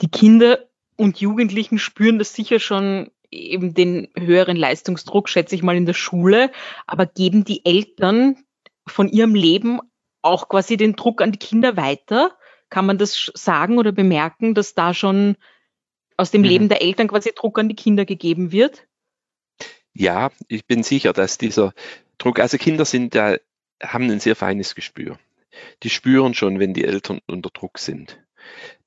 Die 0.00 0.08
Kinder 0.08 0.66
und 0.96 1.20
Jugendlichen 1.20 1.78
spüren 1.78 2.18
das 2.18 2.34
sicher 2.34 2.60
schon 2.60 3.10
eben 3.30 3.74
den 3.74 4.08
höheren 4.16 4.56
Leistungsdruck, 4.56 5.28
schätze 5.28 5.54
ich 5.54 5.62
mal, 5.62 5.76
in 5.76 5.86
der 5.86 5.94
Schule, 5.94 6.52
aber 6.86 7.06
geben 7.06 7.44
die 7.44 7.64
Eltern 7.64 8.36
von 8.86 9.08
ihrem 9.08 9.34
Leben 9.34 9.80
auch 10.20 10.48
quasi 10.48 10.76
den 10.76 10.94
Druck 10.94 11.22
an 11.22 11.32
die 11.32 11.38
Kinder 11.38 11.76
weiter? 11.76 12.36
Kann 12.68 12.86
man 12.86 12.98
das 12.98 13.30
sagen 13.34 13.78
oder 13.78 13.92
bemerken, 13.92 14.54
dass 14.54 14.74
da 14.74 14.94
schon 14.94 15.36
aus 16.16 16.30
dem 16.30 16.42
mhm. 16.42 16.48
Leben 16.48 16.68
der 16.68 16.82
Eltern 16.82 17.08
quasi 17.08 17.32
Druck 17.34 17.58
an 17.58 17.68
die 17.68 17.74
Kinder 17.74 18.04
gegeben 18.04 18.52
wird? 18.52 18.86
Ja, 19.94 20.30
ich 20.48 20.66
bin 20.66 20.82
sicher, 20.82 21.12
dass 21.12 21.36
dieser 21.38 21.74
Druck, 22.18 22.38
also 22.38 22.56
Kinder 22.56 22.84
sind 22.84 23.14
da 23.14 23.36
haben 23.82 24.10
ein 24.10 24.20
sehr 24.20 24.36
feines 24.36 24.74
Gespür. 24.74 25.18
Die 25.82 25.90
spüren 25.90 26.34
schon, 26.34 26.58
wenn 26.58 26.74
die 26.74 26.84
Eltern 26.84 27.20
unter 27.26 27.50
Druck 27.50 27.78
sind. 27.78 28.18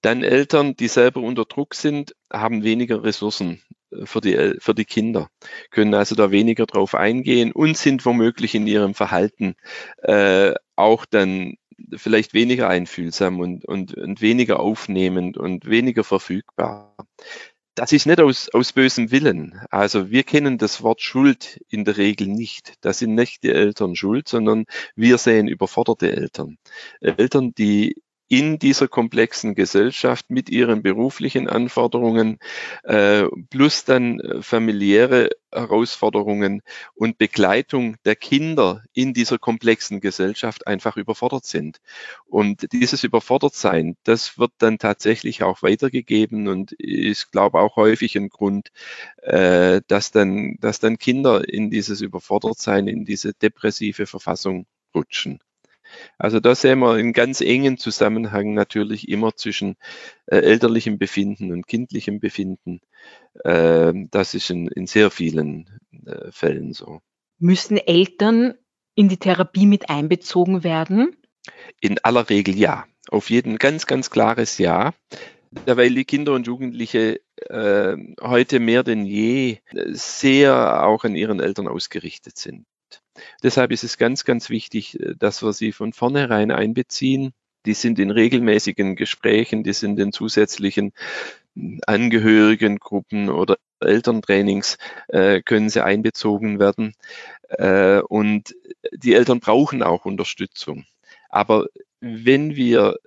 Dann 0.02 0.24
Eltern, 0.24 0.76
die 0.76 0.88
selber 0.88 1.22
unter 1.22 1.46
Druck 1.46 1.76
sind, 1.76 2.16
haben 2.32 2.64
weniger 2.64 3.04
Ressourcen 3.04 3.62
äh, 3.92 4.06
für 4.06 4.22
die, 4.22 4.56
für 4.60 4.76
die 4.76 4.86
Kinder, 4.86 5.30
können 5.72 5.94
also 5.94 6.16
da 6.16 6.32
weniger 6.32 6.66
drauf 6.66 6.96
eingehen 6.96 7.52
und 7.52 7.78
sind 7.78 8.06
womöglich 8.06 8.56
in 8.56 8.68
ihrem 8.68 8.94
Verhalten 8.94 9.56
äh, 10.04 10.54
auch 10.76 11.06
dann 11.06 11.56
vielleicht 11.96 12.34
weniger 12.34 12.70
einfühlsam 12.70 13.40
und, 13.40 13.66
und, 13.66 13.96
und 13.96 14.22
weniger 14.22 14.60
aufnehmend 14.60 15.38
und 15.38 15.66
weniger 15.66 16.04
verfügbar. 16.04 16.96
Das 17.76 17.92
ist 17.92 18.06
nicht 18.06 18.22
aus, 18.22 18.48
aus 18.54 18.72
bösem 18.72 19.12
Willen. 19.12 19.60
Also 19.70 20.10
wir 20.10 20.24
kennen 20.24 20.58
das 20.58 20.82
Wort 20.82 21.02
Schuld 21.02 21.60
in 21.68 21.84
der 21.84 21.98
Regel 21.98 22.28
nicht. 22.28 22.76
Das 22.80 23.00
sind 23.00 23.16
nicht 23.16 23.44
die 23.44 23.52
Eltern 23.52 23.96
schuld, 23.98 24.30
sondern 24.30 24.66
wir 24.96 25.18
sehen 25.18 25.50
überforderte 25.50 26.10
Eltern. 26.16 26.58
Eltern, 27.02 27.54
die 27.54 28.02
in 28.28 28.58
dieser 28.58 28.88
komplexen 28.88 29.54
Gesellschaft 29.56 30.30
mit 30.30 30.50
ihren 30.50 30.82
beruflichen 30.82 31.48
Anforderungen 31.48 32.40
äh, 32.84 33.26
plus 33.50 33.86
dann 33.86 34.20
äh, 34.20 34.42
familiäre 34.42 35.30
Herausforderungen 35.52 36.62
und 36.96 37.18
Begleitung 37.18 37.98
der 38.04 38.16
Kinder 38.16 38.84
in 38.94 39.14
dieser 39.14 39.38
komplexen 39.38 40.02
Gesellschaft 40.02 40.68
einfach 40.68 40.98
überfordert 40.98 41.46
sind. 41.46 41.80
Und 42.26 42.72
dieses 42.74 43.04
Überfordertsein, 43.04 43.96
das 44.04 44.38
wird 44.40 44.52
dann 44.58 44.80
tatsächlich 44.80 45.44
auch 45.44 45.62
weitergegeben 45.64 46.48
und 46.48 46.72
ist, 46.74 47.32
glaube 47.32 47.60
auch 47.60 47.76
häufig 47.76 48.18
ein 48.18 48.30
Grund, 48.30 48.72
äh, 49.22 49.82
dass 49.88 50.12
dann, 50.12 50.58
dass 50.60 50.80
dann 50.80 50.98
Kinder 50.98 51.48
in 51.48 51.70
dieses 51.70 52.02
Überfordertsein, 52.02 52.88
in 52.88 53.06
diese 53.06 53.34
depressive 53.34 54.08
Verfassung 54.08 54.66
rutschen. 54.94 55.40
Also 56.18 56.40
da 56.40 56.56
sehen 56.56 56.80
wir 56.80 56.94
einen 56.94 57.14
ganz 57.14 57.42
engen 57.42 57.78
Zusammenhang 57.78 58.54
natürlich 58.54 59.10
immer 59.10 59.36
zwischen 59.36 59.76
äh, 60.28 60.38
elterlichem 60.38 60.98
Befinden 60.98 61.52
und 61.52 61.68
kindlichem 61.68 62.20
Befinden. 62.20 62.82
Äh, 63.44 63.94
das 64.12 64.34
ist 64.34 64.50
in, 64.50 64.68
in 64.68 64.88
sehr 64.88 65.12
vielen 65.12 65.80
äh, 66.06 66.32
Fällen 66.32 66.74
so. 66.74 67.02
Müssen 67.38 67.78
Eltern 67.78 68.56
in 68.96 69.10
die 69.10 69.18
Therapie 69.18 69.66
mit 69.66 69.90
einbezogen 69.90 70.64
werden? 70.64 71.16
In 71.82 72.00
aller 72.04 72.30
Regel 72.30 72.58
ja. 72.58 72.86
Auf 73.10 73.30
jeden 73.30 73.58
ganz, 73.58 73.86
ganz 73.86 74.10
klares 74.10 74.58
Ja. 74.58 74.94
Weil 75.66 75.94
die 75.94 76.06
Kinder 76.06 76.34
und 76.34 76.48
Jugendliche 76.48 77.22
äh, 77.38 77.96
heute 78.22 78.60
mehr 78.60 78.84
denn 78.84 79.06
je 79.06 79.60
sehr 79.92 80.86
auch 80.86 81.06
an 81.06 81.16
ihren 81.16 81.40
Eltern 81.40 81.68
ausgerichtet 81.68 82.38
sind. 82.38 82.66
Deshalb 83.44 83.72
ist 83.72 83.84
es 83.84 83.98
ganz, 83.98 84.26
ganz 84.26 84.50
wichtig, 84.50 85.00
äh, 85.00 85.16
dass 85.18 85.44
wir 85.44 85.54
sie 85.54 85.72
von 85.72 85.94
vornherein 85.94 86.52
einbeziehen. 86.52 87.34
Die 87.66 87.74
sind 87.74 87.98
in 88.00 88.12
regelmäßigen 88.12 88.96
Gesprächen, 88.96 89.64
die 89.64 89.74
sind 89.74 90.00
in 90.00 90.12
zusätzlichen 90.12 90.94
hm, 91.56 91.80
Angehörigengruppen 91.86 93.30
oder 93.30 93.58
Elterntrainings 93.80 94.78
äh, 95.08 95.42
können 95.42 95.70
sie 95.70 95.84
einbezogen 95.84 96.60
werden. 96.60 96.94
Äh, 97.50 98.00
und 98.00 98.56
die 98.94 99.14
Eltern 99.14 99.40
brauchen 99.40 99.84
auch 99.84 100.06
Unterstützung. 100.06 100.86
Aber 101.30 101.68
wenn 102.00 102.56
wir 102.56 102.98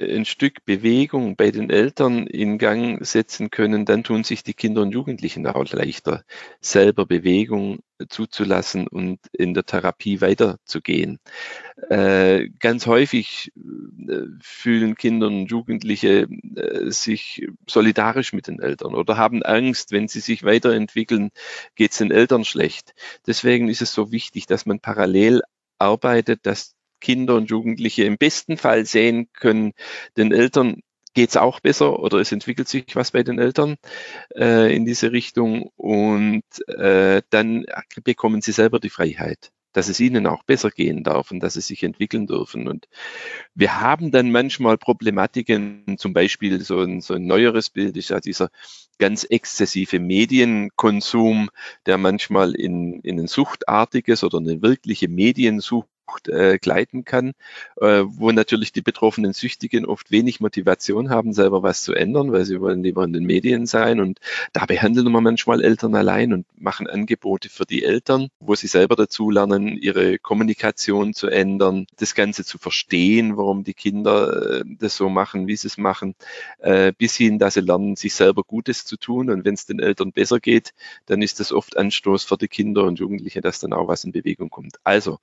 ein 0.00 0.24
Stück 0.24 0.64
Bewegung 0.64 1.36
bei 1.36 1.50
den 1.50 1.70
Eltern 1.70 2.26
in 2.26 2.58
Gang 2.58 3.04
setzen 3.04 3.50
können, 3.50 3.84
dann 3.84 4.04
tun 4.04 4.24
sich 4.24 4.42
die 4.42 4.54
Kinder 4.54 4.82
und 4.82 4.92
Jugendlichen 4.92 5.46
auch 5.46 5.64
leichter, 5.72 6.24
selber 6.60 7.04
Bewegung 7.06 7.80
zuzulassen 8.08 8.86
und 8.86 9.18
in 9.32 9.54
der 9.54 9.64
Therapie 9.64 10.20
weiterzugehen. 10.20 11.18
Äh, 11.90 12.48
ganz 12.60 12.86
häufig 12.86 13.52
äh, 13.56 14.22
fühlen 14.40 14.94
Kinder 14.94 15.26
und 15.26 15.46
Jugendliche 15.46 16.28
äh, 16.54 16.90
sich 16.90 17.48
solidarisch 17.68 18.32
mit 18.32 18.46
den 18.46 18.60
Eltern 18.60 18.94
oder 18.94 19.16
haben 19.16 19.42
Angst, 19.42 19.90
wenn 19.90 20.06
sie 20.06 20.20
sich 20.20 20.44
weiterentwickeln, 20.44 21.30
geht 21.74 21.92
es 21.92 21.98
den 21.98 22.12
Eltern 22.12 22.44
schlecht. 22.44 22.94
Deswegen 23.26 23.68
ist 23.68 23.82
es 23.82 23.92
so 23.92 24.12
wichtig, 24.12 24.46
dass 24.46 24.64
man 24.64 24.78
parallel 24.78 25.42
arbeitet, 25.78 26.46
dass 26.46 26.77
Kinder 27.00 27.36
und 27.36 27.50
Jugendliche 27.50 28.04
im 28.04 28.18
besten 28.18 28.56
Fall 28.56 28.86
sehen 28.86 29.28
können, 29.32 29.72
den 30.16 30.32
Eltern 30.32 30.82
geht 31.18 31.30
es 31.30 31.36
auch 31.36 31.58
besser 31.58 31.98
oder 31.98 32.18
es 32.18 32.30
entwickelt 32.30 32.68
sich 32.68 32.94
was 32.94 33.10
bei 33.10 33.24
den 33.24 33.40
Eltern 33.40 33.76
äh, 34.36 34.72
in 34.72 34.84
diese 34.84 35.10
Richtung 35.10 35.70
und 35.76 36.44
äh, 36.68 37.22
dann 37.30 37.66
bekommen 38.04 38.40
sie 38.40 38.52
selber 38.52 38.78
die 38.78 38.88
Freiheit, 38.88 39.50
dass 39.72 39.88
es 39.88 39.98
ihnen 39.98 40.28
auch 40.28 40.44
besser 40.44 40.70
gehen 40.70 41.02
darf 41.02 41.32
und 41.32 41.40
dass 41.40 41.54
sie 41.54 41.60
sich 41.60 41.82
entwickeln 41.82 42.28
dürfen. 42.28 42.68
Und 42.68 42.86
wir 43.54 43.80
haben 43.80 44.12
dann 44.12 44.30
manchmal 44.30 44.78
Problematiken, 44.78 45.96
zum 45.98 46.12
Beispiel 46.12 46.60
so 46.60 46.82
ein, 46.82 47.00
so 47.00 47.14
ein 47.14 47.26
neueres 47.26 47.70
Bild 47.70 47.96
ist 47.96 48.10
ja 48.10 48.20
dieser 48.20 48.50
ganz 48.98 49.24
exzessive 49.24 49.98
Medienkonsum, 49.98 51.50
der 51.86 51.98
manchmal 51.98 52.54
in, 52.54 53.00
in 53.00 53.18
ein 53.18 53.26
suchtartiges 53.26 54.22
oder 54.22 54.38
eine 54.38 54.62
wirkliche 54.62 55.08
Mediensucht 55.08 55.88
äh, 56.28 56.58
gleiten 56.58 57.04
kann, 57.04 57.32
äh, 57.80 58.02
wo 58.06 58.30
natürlich 58.32 58.72
die 58.72 58.82
betroffenen 58.82 59.32
Süchtigen 59.32 59.86
oft 59.86 60.10
wenig 60.10 60.40
Motivation 60.40 61.10
haben, 61.10 61.32
selber 61.32 61.62
was 61.62 61.82
zu 61.82 61.94
ändern, 61.94 62.32
weil 62.32 62.44
sie 62.44 62.60
wollen 62.60 62.82
lieber 62.82 63.04
in 63.04 63.12
den 63.12 63.24
Medien 63.24 63.66
sein. 63.66 64.00
Und 64.00 64.18
da 64.52 64.66
behandeln 64.66 65.10
wir 65.10 65.20
manchmal 65.20 65.62
Eltern 65.62 65.94
allein 65.94 66.32
und 66.32 66.46
machen 66.60 66.88
Angebote 66.88 67.48
für 67.48 67.64
die 67.64 67.84
Eltern, 67.84 68.28
wo 68.40 68.54
sie 68.54 68.66
selber 68.66 68.96
dazu 68.96 69.30
lernen, 69.30 69.76
ihre 69.76 70.18
Kommunikation 70.18 71.14
zu 71.14 71.28
ändern, 71.28 71.86
das 71.96 72.14
Ganze 72.14 72.44
zu 72.44 72.58
verstehen, 72.58 73.36
warum 73.36 73.64
die 73.64 73.74
Kinder 73.74 74.60
äh, 74.60 74.64
das 74.78 74.96
so 74.96 75.08
machen, 75.08 75.46
wie 75.46 75.56
sie 75.56 75.68
es 75.68 75.78
machen, 75.78 76.14
äh, 76.58 76.92
bis 76.96 77.16
hin, 77.16 77.38
dass 77.38 77.54
sie 77.54 77.60
lernen, 77.60 77.96
sich 77.96 78.14
selber 78.14 78.42
Gutes 78.42 78.84
zu 78.84 78.96
tun. 78.96 79.30
Und 79.30 79.44
wenn 79.44 79.54
es 79.54 79.66
den 79.66 79.80
Eltern 79.80 80.12
besser 80.12 80.40
geht, 80.40 80.72
dann 81.06 81.22
ist 81.22 81.40
das 81.40 81.52
oft 81.52 81.76
Anstoß 81.76 82.24
für 82.24 82.36
die 82.36 82.48
Kinder 82.48 82.84
und 82.84 82.98
Jugendliche, 82.98 83.40
dass 83.40 83.60
dann 83.60 83.72
auch 83.72 83.88
was 83.88 84.04
in 84.04 84.12
Bewegung 84.12 84.50
kommt. 84.50 84.76
Also 84.84 85.18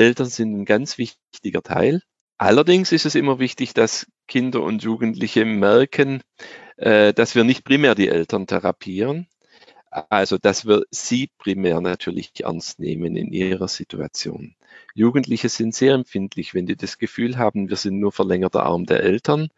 Eltern 0.00 0.26
sind 0.26 0.54
ein 0.54 0.64
ganz 0.64 0.98
wichtiger 0.98 1.62
Teil. 1.62 2.02
Allerdings 2.38 2.90
ist 2.92 3.04
es 3.04 3.14
immer 3.14 3.38
wichtig, 3.38 3.74
dass 3.74 4.06
Kinder 4.26 4.62
und 4.62 4.82
Jugendliche 4.82 5.44
merken, 5.44 6.22
äh, 6.78 7.12
dass 7.12 7.34
wir 7.34 7.44
nicht 7.44 7.64
primär 7.64 7.94
die 7.94 8.08
Eltern 8.08 8.46
therapieren. 8.46 9.28
Also, 9.90 10.38
dass 10.38 10.66
wir 10.66 10.84
sie 10.90 11.28
primär 11.36 11.80
natürlich 11.80 12.32
ernst 12.40 12.78
nehmen 12.78 13.16
in 13.16 13.32
ihrer 13.32 13.68
Situation. 13.68 14.54
Jugendliche 14.94 15.48
sind 15.48 15.74
sehr 15.74 15.94
empfindlich. 15.94 16.54
Wenn 16.54 16.66
die 16.66 16.76
das 16.76 16.96
Gefühl 16.96 17.36
haben, 17.36 17.68
wir 17.68 17.76
sind 17.76 17.98
nur 17.98 18.12
verlängerter 18.12 18.62
Arm 18.62 18.86
der 18.86 19.02
Eltern, 19.02 19.48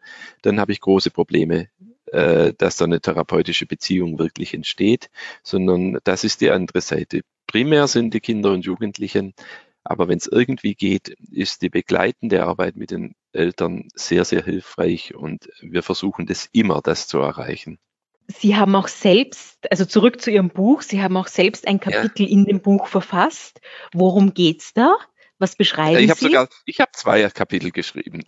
dann 0.41 0.59
habe 0.59 0.71
ich 0.71 0.81
große 0.81 1.11
Probleme, 1.11 1.69
äh, 2.07 2.53
dass 2.57 2.77
da 2.77 2.85
eine 2.85 2.99
therapeutische 2.99 3.65
Beziehung 3.65 4.19
wirklich 4.19 4.53
entsteht, 4.53 5.09
sondern 5.43 5.99
das 6.03 6.23
ist 6.23 6.41
die 6.41 6.51
andere 6.51 6.81
Seite. 6.81 7.21
Primär 7.47 7.87
sind 7.87 8.13
die 8.13 8.19
Kinder 8.19 8.51
und 8.51 8.65
Jugendlichen, 8.65 9.35
aber 9.83 10.07
wenn 10.07 10.17
es 10.17 10.27
irgendwie 10.27 10.75
geht, 10.75 11.09
ist 11.31 11.61
die 11.61 11.69
begleitende 11.69 12.43
Arbeit 12.43 12.75
mit 12.75 12.91
den 12.91 13.15
Eltern 13.33 13.89
sehr, 13.95 14.25
sehr 14.25 14.43
hilfreich 14.43 15.15
und 15.15 15.49
wir 15.61 15.83
versuchen 15.83 16.25
das 16.25 16.47
immer, 16.51 16.81
das 16.81 17.07
zu 17.07 17.19
erreichen. 17.19 17.79
Sie 18.27 18.55
haben 18.55 18.75
auch 18.75 18.87
selbst, 18.87 19.59
also 19.69 19.85
zurück 19.85 20.21
zu 20.21 20.31
Ihrem 20.31 20.49
Buch, 20.49 20.81
Sie 20.81 21.01
haben 21.01 21.17
auch 21.17 21.27
selbst 21.27 21.67
ein 21.67 21.79
Kapitel 21.79 22.23
ja. 22.23 22.29
in 22.29 22.45
dem 22.45 22.61
Buch 22.61 22.87
verfasst. 22.87 23.59
Worum 23.93 24.33
geht's 24.33 24.73
da? 24.73 24.95
Was 25.39 25.55
beschreiben 25.57 26.01
ich 26.01 26.09
hab 26.09 26.17
Sie? 26.17 26.25
Sogar, 26.25 26.47
ich 26.65 26.79
habe 26.79 26.91
zwei 26.93 27.27
Kapitel 27.29 27.71
geschrieben. 27.71 28.23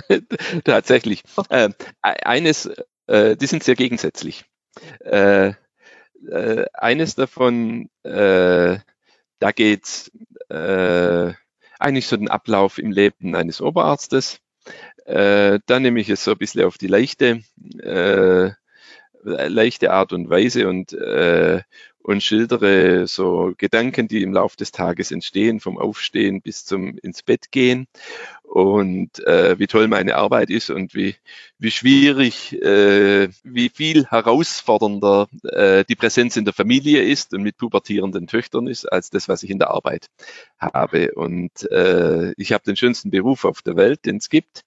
Tatsächlich. 0.64 1.22
Okay. 1.36 1.66
Äh, 1.66 1.70
eines, 2.00 2.70
äh, 3.06 3.36
die 3.36 3.46
sind 3.46 3.62
sehr 3.62 3.74
gegensätzlich. 3.74 4.44
Äh, 5.00 5.52
äh 6.30 6.64
eines 6.72 7.16
davon, 7.16 7.90
äh, 8.02 8.78
da 9.40 9.52
geht's 9.52 10.10
äh, 10.48 11.32
eigentlich 11.78 12.06
so 12.06 12.16
den 12.16 12.28
Ablauf 12.28 12.78
im 12.78 12.92
Leben 12.92 13.34
eines 13.34 13.60
Oberarztes. 13.60 14.40
dann 15.06 15.82
nehme 15.82 16.00
ich 16.00 16.08
es 16.08 16.24
so 16.24 16.30
ein 16.32 16.38
bisschen 16.38 16.64
auf 16.64 16.78
die 16.78 16.86
leichte 16.86 17.42
leichte 19.24 19.90
Art 19.90 20.12
und 20.12 20.28
Weise 20.30 20.68
und, 20.68 20.92
äh, 20.92 21.62
und 22.02 22.22
schildere 22.22 23.06
so 23.06 23.54
Gedanken, 23.56 24.08
die 24.08 24.22
im 24.22 24.34
Laufe 24.34 24.56
des 24.56 24.72
Tages 24.72 25.10
entstehen, 25.10 25.60
vom 25.60 25.78
Aufstehen 25.78 26.42
bis 26.42 26.64
zum 26.64 26.98
ins 26.98 27.22
Bett 27.22 27.50
gehen 27.50 27.86
und 28.54 29.18
äh, 29.26 29.58
wie 29.58 29.66
toll 29.66 29.88
meine 29.88 30.14
Arbeit 30.14 30.48
ist 30.48 30.70
und 30.70 30.94
wie, 30.94 31.16
wie 31.58 31.72
schwierig, 31.72 32.52
äh, 32.62 33.28
wie 33.42 33.68
viel 33.68 34.06
herausfordernder 34.06 35.26
äh, 35.42 35.84
die 35.88 35.96
Präsenz 35.96 36.36
in 36.36 36.44
der 36.44 36.54
Familie 36.54 37.02
ist 37.02 37.34
und 37.34 37.42
mit 37.42 37.56
pubertierenden 37.56 38.28
Töchtern 38.28 38.68
ist, 38.68 38.84
als 38.84 39.10
das, 39.10 39.28
was 39.28 39.42
ich 39.42 39.50
in 39.50 39.58
der 39.58 39.70
Arbeit 39.70 40.06
habe. 40.56 41.10
Und 41.16 41.68
äh, 41.72 42.32
ich 42.36 42.52
habe 42.52 42.62
den 42.62 42.76
schönsten 42.76 43.10
Beruf 43.10 43.44
auf 43.44 43.60
der 43.62 43.74
Welt, 43.74 44.06
den 44.06 44.18
es 44.18 44.28
gibt. 44.28 44.62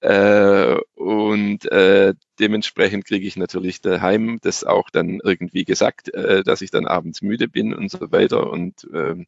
Äh, 0.00 0.78
und 0.96 1.70
äh, 1.70 2.14
dementsprechend 2.40 3.04
kriege 3.04 3.28
ich 3.28 3.36
natürlich 3.36 3.80
daheim 3.80 4.38
das 4.42 4.64
auch 4.64 4.90
dann 4.90 5.20
irgendwie 5.22 5.64
gesagt, 5.64 6.12
äh, 6.14 6.42
dass 6.42 6.62
ich 6.62 6.72
dann 6.72 6.88
abends 6.88 7.22
müde 7.22 7.46
bin 7.46 7.74
und 7.74 7.92
so 7.92 8.10
weiter. 8.10 8.50
Und 8.50 8.88
äh, 8.92 9.24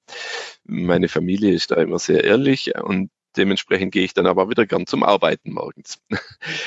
meine 0.65 1.07
Familie 1.09 1.53
ist 1.53 1.71
da 1.71 1.77
immer 1.77 2.01
sehr 2.01 2.25
ehrlich 2.25 2.75
und 2.83 3.11
dementsprechend 3.37 3.93
gehe 3.93 4.05
ich 4.05 4.15
dann 4.15 4.27
aber 4.27 4.49
wieder 4.49 4.67
gern 4.67 4.87
zum 4.87 5.03
Arbeiten 5.03 5.53
morgens. 5.53 6.01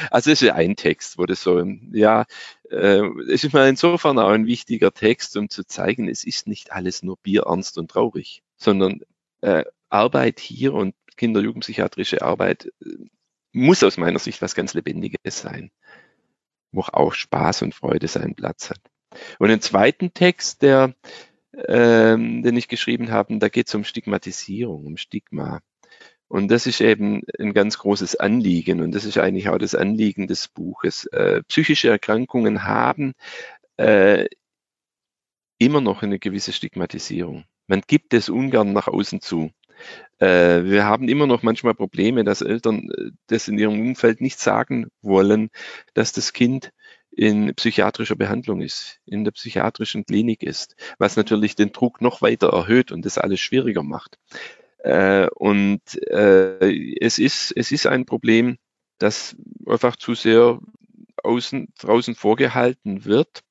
Also 0.10 0.30
das 0.30 0.42
ist 0.42 0.48
ja 0.48 0.56
ein 0.56 0.76
Text, 0.76 1.18
wo 1.18 1.26
das 1.26 1.42
so, 1.42 1.62
ja, 1.92 2.26
äh, 2.70 3.02
es 3.30 3.44
ist 3.44 3.54
mal 3.54 3.68
insofern 3.68 4.18
auch 4.20 4.30
ein 4.30 4.46
wichtiger 4.46 4.94
Text, 4.94 5.36
um 5.38 5.50
zu 5.50 5.66
zeigen, 5.66 6.08
es 6.08 6.24
ist 6.24 6.48
nicht 6.48 6.72
alles 6.72 7.04
nur 7.04 7.18
bierernst 7.18 7.78
und 7.78 7.92
traurig, 7.92 8.44
sondern 8.58 9.02
äh, 9.42 9.66
Arbeit 9.90 10.40
hier 10.40 10.74
und 10.74 10.96
Kinder-Jugendpsychiatrische 11.18 12.22
Arbeit 12.22 12.72
äh, 12.82 13.06
muss 13.52 13.84
aus 13.84 13.98
meiner 13.98 14.20
Sicht 14.20 14.42
was 14.42 14.56
ganz 14.56 14.74
Lebendiges 14.74 15.40
sein, 15.40 15.72
wo 16.72 16.82
auch 16.82 17.14
Spaß 17.14 17.62
und 17.62 17.74
Freude 17.74 18.08
seinen 18.08 18.36
Platz 18.36 18.70
hat. 18.70 18.82
Und 19.40 19.48
den 19.48 19.62
zweiten 19.62 20.14
Text, 20.14 20.62
der, 20.62 20.94
ähm, 21.68 22.44
den 22.44 22.58
ich 22.58 22.68
geschrieben 22.68 23.12
habe, 23.12 23.38
da 23.40 23.48
geht 23.48 23.68
es 23.68 23.76
um 23.76 23.86
Stigmatisierung, 23.86 24.86
um 24.86 24.98
Stigma. 24.98 25.62
Und 26.28 26.50
das 26.50 26.66
ist 26.66 26.82
eben 26.82 27.22
ein 27.40 27.54
ganz 27.54 27.78
großes 27.78 28.16
Anliegen 28.16 28.82
und 28.82 28.94
das 28.94 29.06
ist 29.06 29.18
eigentlich 29.18 29.50
auch 29.50 29.60
das 29.60 29.76
Anliegen 29.76 30.28
des 30.28 30.48
Buches. 30.48 31.06
Äh, 31.08 31.44
psychische 31.44 31.90
Erkrankungen 31.90 32.64
haben 32.64 33.14
äh, 33.78 34.26
immer 35.60 35.82
noch 35.82 36.04
eine 36.04 36.20
gewisse 36.20 36.52
Stigmatisierung. 36.52 37.46
Man 37.68 37.82
gibt 37.88 38.14
es 38.14 38.30
ungern 38.30 38.74
nach 38.74 38.88
außen 38.88 39.22
zu. 39.22 39.52
Äh, 40.20 40.64
wir 40.64 40.86
haben 40.86 41.10
immer 41.10 41.28
noch 41.28 41.44
manchmal 41.44 41.76
Probleme, 41.76 42.24
dass 42.24 42.42
Eltern 42.42 42.90
äh, 42.92 43.12
das 43.28 43.48
in 43.48 43.58
ihrem 43.58 43.80
Umfeld 43.80 44.22
nicht 44.22 44.40
sagen 44.40 44.88
wollen, 45.02 45.50
dass 45.94 46.12
das 46.12 46.34
Kind 46.34 46.72
in 47.12 47.54
psychiatrischer 47.56 48.16
Behandlung 48.16 48.62
ist, 48.62 49.00
in 49.06 49.24
der 49.24 49.32
psychiatrischen 49.32 50.06
Klinik 50.06 50.44
ist, 50.44 50.76
was 50.98 51.16
natürlich 51.16 51.56
den 51.56 51.72
Druck 51.72 52.02
noch 52.02 52.22
weiter 52.22 52.50
erhöht 52.50 52.92
und 52.92 53.06
das 53.06 53.18
alles 53.18 53.40
schwieriger 53.40 53.84
macht. 53.84 54.18
Äh, 54.86 55.28
und 55.36 55.82
es 55.98 57.18
ist, 57.18 57.54
es 57.56 57.72
ist 57.72 57.88
ein 57.88 58.06
Problem, 58.06 58.58
das 59.00 59.36
einfach 59.66 59.96
zu 59.96 60.14
sehr 60.14 60.60
außen, 61.24 61.70
draußen 61.80 62.16
vorgehalten 62.16 63.06
wird. 63.06 63.42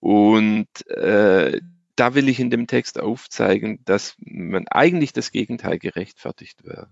Und 0.00 0.68
äh, 0.88 1.60
da 1.94 2.14
will 2.14 2.28
ich 2.28 2.40
in 2.40 2.50
dem 2.50 2.66
Text 2.66 3.00
aufzeigen, 3.00 3.80
dass 3.84 4.16
man 4.18 4.68
eigentlich 4.68 5.12
das 5.12 5.30
Gegenteil 5.30 5.78
gerechtfertigt 5.78 6.64
wäre. 6.64 6.90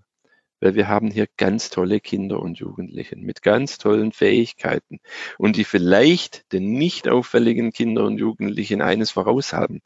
Weil 0.61 0.75
wir 0.75 0.87
haben 0.87 1.11
hier 1.11 1.27
ganz 1.37 1.69
tolle 1.69 1.99
Kinder 1.99 2.39
und 2.39 2.57
Jugendliche 2.57 3.17
mit 3.17 3.41
ganz 3.41 3.77
tollen 3.77 4.13
Fähigkeiten 4.13 4.99
und 5.37 5.57
die 5.57 5.65
vielleicht 5.65 6.51
den 6.53 6.71
nicht 6.71 7.09
auffälligen 7.09 7.71
Kinder 7.71 8.05
und 8.05 8.17
Jugendlichen 8.17 8.81
eines 8.81 9.11
voraus 9.11 9.51
haben, 9.51 9.81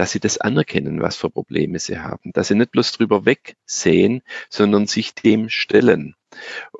dass 0.00 0.12
sie 0.12 0.20
das 0.20 0.38
anerkennen, 0.38 1.02
was 1.02 1.16
für 1.16 1.28
Probleme 1.28 1.78
sie 1.78 1.98
haben, 1.98 2.32
dass 2.32 2.48
sie 2.48 2.54
nicht 2.54 2.70
bloß 2.70 2.92
drüber 2.92 3.26
wegsehen, 3.26 4.22
sondern 4.48 4.86
sich 4.86 5.12
dem 5.12 5.50
stellen. 5.50 6.14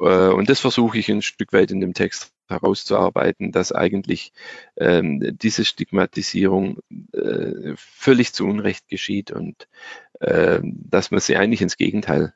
Äh, 0.00 0.28
und 0.28 0.48
das 0.48 0.60
versuche 0.60 0.96
ich 0.96 1.10
ein 1.10 1.20
Stück 1.20 1.52
weit 1.52 1.70
in 1.70 1.82
dem 1.82 1.92
Text 1.92 2.32
herauszuarbeiten, 2.48 3.52
dass 3.52 3.72
eigentlich 3.72 4.32
ähm, 4.78 5.36
diese 5.36 5.66
Stigmatisierung 5.66 6.78
äh, 7.12 7.74
völlig 7.76 8.32
zu 8.32 8.46
Unrecht 8.46 8.88
geschieht 8.88 9.32
und 9.32 9.68
äh, 10.20 10.60
dass 10.62 11.10
man 11.10 11.20
sie 11.20 11.36
eigentlich 11.36 11.60
ins 11.60 11.76
Gegenteil 11.76 12.32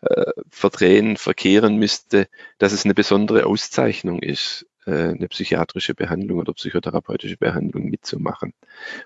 äh, 0.00 0.32
verdrehen, 0.50 1.16
verkehren 1.16 1.76
müsste, 1.76 2.26
dass 2.58 2.72
es 2.72 2.84
eine 2.84 2.94
besondere 2.94 3.46
Auszeichnung 3.46 4.20
ist, 4.20 4.66
eine 4.92 5.28
psychiatrische 5.28 5.94
Behandlung 5.94 6.38
oder 6.38 6.52
psychotherapeutische 6.52 7.36
Behandlung 7.36 7.84
mitzumachen 7.84 8.52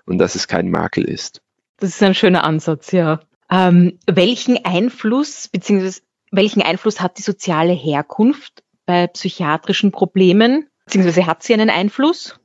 und 0.05 0.17
dass 0.17 0.35
es 0.35 0.47
kein 0.47 0.69
Makel 0.69 1.05
ist. 1.05 1.41
Das 1.77 1.89
ist 1.89 2.03
ein 2.03 2.15
schöner 2.15 2.43
Ansatz, 2.43 2.91
ja. 2.91 3.19
Ähm, 3.49 3.99
welchen 4.07 4.63
Einfluss 4.63 5.49
bzw. 5.49 6.01
welchen 6.31 6.61
Einfluss 6.61 7.01
hat 7.01 7.17
die 7.17 7.23
soziale 7.23 7.73
Herkunft 7.73 8.63
bei 8.85 9.07
psychiatrischen 9.07 9.91
Problemen, 9.91 10.67
beziehungsweise 10.85 11.27
hat 11.27 11.43
sie 11.43 11.53
einen 11.53 11.69
Einfluss? 11.69 12.39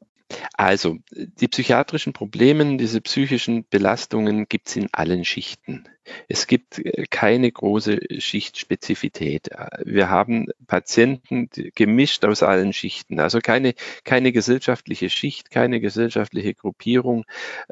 Also, 0.55 0.99
die 1.11 1.49
psychiatrischen 1.49 2.13
Probleme, 2.13 2.77
diese 2.77 3.01
psychischen 3.01 3.67
Belastungen 3.69 4.47
gibt 4.49 4.69
es 4.69 4.77
in 4.77 4.89
allen 4.93 5.25
Schichten. 5.25 5.89
Es 6.29 6.47
gibt 6.47 6.79
äh, 6.79 7.05
keine 7.11 7.51
große 7.51 7.99
Schichtspezifität. 8.19 9.51
Wir 9.85 10.11
haben 10.11 10.49
Patienten 10.67 11.49
gemischt 11.75 12.25
aus 12.25 12.43
allen 12.43 12.73
Schichten, 12.73 13.21
also 13.21 13.41
keine, 13.41 13.75
keine 14.05 14.33
gesellschaftliche 14.33 15.11
Schicht, 15.11 15.51
keine 15.51 15.81
gesellschaftliche 15.81 16.55
Gruppierung 16.55 17.25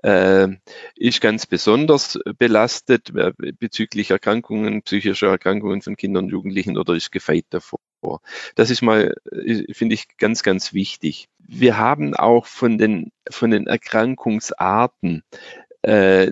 äh, 0.03 0.49
ist 0.97 1.21
ganz 1.21 1.47
besonders 1.47 2.19
belastet 2.38 3.11
äh, 3.14 3.33
bezüglich 3.59 4.11
Erkrankungen, 4.11 4.83
psychischer 4.83 5.29
Erkrankungen 5.29 5.83
von 5.83 5.97
Kindern 5.97 6.25
und 6.25 6.31
Jugendlichen 6.31 6.79
oder 6.79 6.95
ist 6.95 7.12
gefeit 7.12 7.47
davor. 7.51 7.81
Das 8.55 8.71
ist 8.71 8.83
mal, 8.83 9.14
äh, 9.31 9.73
finde 9.73 9.95
ich, 9.95 10.16
ganz, 10.19 10.42
ganz 10.42 10.73
wichtig. 10.73 11.29
Wir 11.38 11.79
haben 11.79 12.14
auch 12.14 12.47
von 12.47 12.79
den, 12.79 13.12
von 13.31 13.51
den 13.51 13.66
Erkrankungsarten 13.66 15.23
äh, 15.83 16.31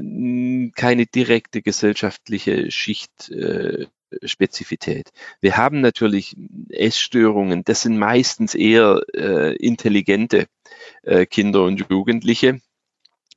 keine 0.74 1.06
direkte 1.06 1.62
gesellschaftliche 1.62 2.70
Schichtspezifität. 2.70 5.08
Äh, 5.08 5.12
Wir 5.40 5.56
haben 5.56 5.80
natürlich 5.80 6.37
Essstörungen, 6.70 7.64
das 7.64 7.82
sind 7.82 7.96
meistens 7.96 8.54
eher 8.54 9.00
äh, 9.14 9.54
intelligente 9.56 10.46
äh, 11.02 11.26
Kinder 11.26 11.62
und 11.62 11.87
Jugendliche. 11.88 12.60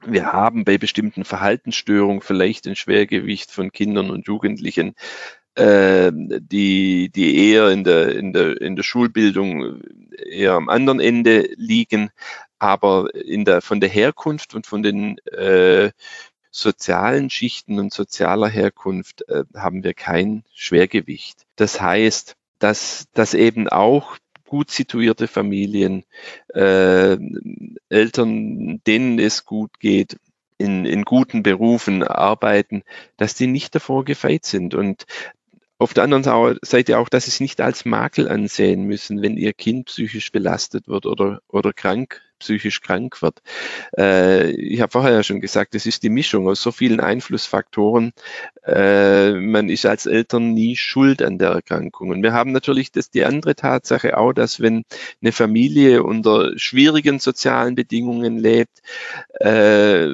Wir 0.06 0.32
haben 0.32 0.64
bei 0.64 0.78
bestimmten 0.78 1.26
Verhaltensstörungen 1.26 2.22
vielleicht 2.22 2.68
ein 2.68 2.76
Schwergewicht 2.76 3.52
von 3.52 3.72
Kindern 3.72 4.12
und 4.12 4.28
Jugendlichen, 4.28 4.94
äh, 5.58 6.12
die, 6.14 7.10
die 7.10 7.50
eher 7.50 7.70
in 7.70 7.84
der, 7.84 8.16
in, 8.16 8.34
der, 8.34 8.62
in 8.62 8.76
der 8.76 8.84
Schulbildung 8.84 9.82
eher 10.18 10.54
am 10.54 10.70
anderen 10.70 11.00
Ende 11.00 11.50
liegen 11.56 12.12
aber 12.60 13.14
in 13.14 13.46
der, 13.46 13.62
von 13.62 13.80
der 13.80 13.90
Herkunft 13.90 14.56
und 14.56 14.66
von 14.66 14.82
den 14.82 15.18
äh, 15.28 15.92
sozialen 16.52 17.30
Schichten 17.30 17.80
und 17.80 17.94
sozialer 17.94 18.50
Herkunft 18.50 19.28
äh, 19.30 19.44
haben 19.56 19.84
wir 19.84 19.94
kein 19.94 20.44
Schwergewicht. 20.54 21.46
Das 21.56 21.80
heißt, 21.82 22.36
dass, 22.60 23.06
dass 23.14 23.34
eben 23.34 23.68
auch 23.70 24.18
gut 24.48 24.72
situierte 24.72 25.28
Familien, 25.28 26.04
äh, 26.54 27.18
Eltern, 27.90 28.82
denen 28.88 29.20
es 29.20 29.46
gut 29.46 29.80
geht, 29.80 30.18
in, 30.58 30.86
in 30.86 31.04
guten 31.04 31.44
Berufen 31.44 32.02
arbeiten, 32.02 32.82
dass 33.18 33.36
die 33.36 33.46
nicht 33.46 33.76
davor 33.76 34.06
gefeit 34.06 34.46
sind. 34.46 34.74
Und 34.74 35.06
auf 35.80 35.94
der 35.94 36.04
anderen 36.04 36.58
Seite 36.62 36.98
auch, 36.98 37.10
dass 37.10 37.26
sie 37.26 37.32
es 37.32 37.40
nicht 37.40 37.62
als 37.62 37.86
Makel 37.86 38.28
ansehen 38.28 38.84
müssen, 38.84 39.22
wenn 39.22 39.38
ihr 39.38 39.54
Kind 39.54 39.88
psychisch 39.88 40.32
belastet 40.32 40.88
wird 40.88 41.06
oder, 41.06 41.42
oder 41.48 41.74
krank 41.74 42.22
psychisch 42.40 42.82
krank 42.82 43.22
wird. 43.22 43.42
Äh, 43.98 44.52
ich 44.52 44.82
habe 44.82 44.92
vorher 44.92 45.14
ja 45.14 45.24
schon 45.24 45.42
gesagt, 45.42 45.76
es 45.76 45.86
ist 45.86 46.04
die 46.04 46.10
Mischung 46.10 46.48
aus 46.48 46.62
so 46.62 46.72
vielen 46.72 47.00
Einflussfaktoren. 47.00 48.14
Äh, 48.66 49.34
man 49.34 49.70
ist 49.70 49.86
als 49.86 50.06
Eltern 50.06 50.54
nie 50.54 50.76
schuld 50.76 51.22
an 51.22 51.38
der 51.38 51.50
Erkrankung. 51.50 52.10
Und 52.10 52.24
wir 52.24 52.34
haben 52.34 52.52
natürlich 52.52 52.92
das, 52.92 53.10
die 53.10 53.26
andere 53.26 53.56
Tatsache 53.56 54.18
auch, 54.18 54.34
dass 54.34 54.60
wenn 54.60 54.84
eine 55.22 55.32
Familie 55.32 56.04
unter 56.04 56.52
schwierigen 56.58 57.20
sozialen 57.20 57.76
Bedingungen 57.76 58.38
lebt, 58.38 58.82
äh, 59.40 60.08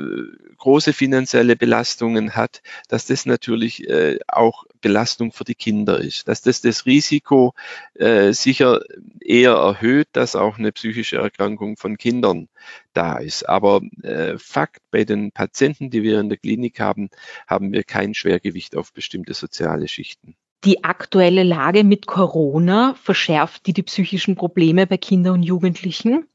große 0.63 0.93
finanzielle 0.93 1.57
Belastungen 1.57 2.37
hat, 2.37 2.61
dass 2.87 3.05
das 3.05 3.25
natürlich 3.25 3.85
äh, 3.89 4.17
auch 4.29 4.63
Belastung 4.79 5.33
für 5.33 5.43
die 5.43 5.55
Kinder 5.55 5.99
ist, 5.99 6.29
dass 6.29 6.41
das 6.41 6.61
das 6.61 6.85
Risiko 6.85 7.53
äh, 7.95 8.31
sicher 8.31 8.79
eher 9.19 9.55
erhöht, 9.55 10.07
dass 10.13 10.37
auch 10.37 10.57
eine 10.57 10.71
psychische 10.71 11.17
Erkrankung 11.17 11.75
von 11.75 11.97
Kindern 11.97 12.47
da 12.93 13.17
ist. 13.17 13.49
Aber 13.49 13.81
äh, 14.03 14.37
Fakt, 14.37 14.81
bei 14.89 15.03
den 15.03 15.33
Patienten, 15.33 15.89
die 15.89 16.01
wir 16.01 16.21
in 16.21 16.29
der 16.29 16.37
Klinik 16.37 16.79
haben, 16.79 17.09
haben 17.45 17.73
wir 17.73 17.83
kein 17.83 18.13
Schwergewicht 18.13 18.77
auf 18.77 18.93
bestimmte 18.93 19.33
soziale 19.33 19.89
Schichten. 19.89 20.33
Die 20.63 20.85
aktuelle 20.85 21.43
Lage 21.43 21.83
mit 21.83 22.07
Corona 22.07 22.95
verschärft 23.03 23.67
die, 23.67 23.73
die 23.73 23.83
psychischen 23.83 24.37
Probleme 24.37 24.87
bei 24.87 24.95
Kindern 24.95 25.33
und 25.33 25.43
Jugendlichen? 25.43 26.25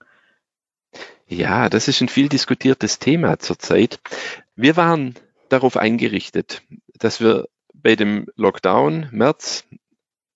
Ja, 1.31 1.69
das 1.69 1.89
ist 1.89 2.01
ein 2.01 2.09
viel 2.09 2.31
diskutiertes 2.31 2.99
Thema 2.99 3.39
zurzeit. 3.39 4.01
Wir 4.57 4.77
waren 4.77 5.15
darauf 5.51 5.77
eingerichtet, 5.77 6.63
dass 6.95 7.21
wir 7.21 7.49
bei 7.75 7.97
dem 7.97 8.29
Lockdown 8.37 9.09
März, 9.13 9.67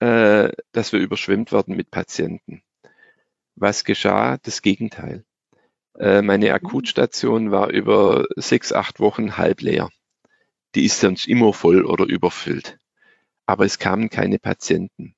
äh, 0.01 0.51
dass 0.73 0.93
wir 0.93 1.01
überschwemmt 1.01 1.51
werden 1.51 1.77
mit 1.77 1.91
Patienten. 1.91 2.63
Was 3.55 3.85
geschah? 3.85 4.37
Das 4.43 4.61
Gegenteil. 4.61 5.25
Äh, 5.99 6.21
meine 6.21 6.53
Akutstation 6.53 7.51
war 7.51 7.71
über 7.71 8.27
sechs, 8.37 8.71
acht 8.71 9.01
Wochen 9.01 9.39
halb 9.39 9.63
leer. 9.63 9.89
Die 10.75 10.85
ist 10.85 11.01
sonst 11.01 11.27
immer 11.27 11.55
voll 11.55 11.87
oder 11.87 12.05
überfüllt. 12.05 12.79
Aber 13.47 13.65
es 13.65 13.79
kamen 13.79 14.11
keine 14.11 14.39
Patienten. 14.39 15.15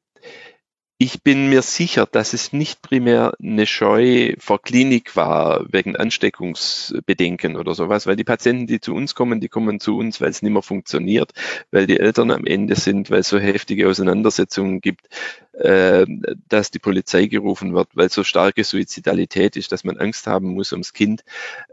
Ich 1.06 1.22
bin 1.22 1.50
mir 1.50 1.60
sicher, 1.60 2.06
dass 2.06 2.32
es 2.32 2.54
nicht 2.54 2.80
primär 2.80 3.34
eine 3.38 3.66
Scheu 3.66 4.36
vor 4.38 4.62
Klinik 4.62 5.16
war, 5.16 5.70
wegen 5.70 5.96
Ansteckungsbedenken 5.96 7.56
oder 7.56 7.74
sowas, 7.74 8.06
weil 8.06 8.16
die 8.16 8.24
Patienten, 8.24 8.66
die 8.66 8.80
zu 8.80 8.94
uns 8.94 9.14
kommen, 9.14 9.38
die 9.38 9.50
kommen 9.50 9.80
zu 9.80 9.98
uns, 9.98 10.22
weil 10.22 10.30
es 10.30 10.40
nicht 10.40 10.52
mehr 10.52 10.62
funktioniert, 10.62 11.32
weil 11.70 11.86
die 11.86 12.00
Eltern 12.00 12.30
am 12.30 12.46
Ende 12.46 12.74
sind, 12.74 13.10
weil 13.10 13.18
es 13.18 13.28
so 13.28 13.38
heftige 13.38 13.86
Auseinandersetzungen 13.86 14.80
gibt, 14.80 15.10
äh, 15.52 16.06
dass 16.48 16.70
die 16.70 16.78
Polizei 16.78 17.26
gerufen 17.26 17.74
wird, 17.74 17.88
weil 17.92 18.08
so 18.08 18.24
starke 18.24 18.64
Suizidalität 18.64 19.56
ist, 19.56 19.72
dass 19.72 19.84
man 19.84 19.98
Angst 19.98 20.26
haben 20.26 20.54
muss 20.54 20.72
ums 20.72 20.94
Kind. 20.94 21.22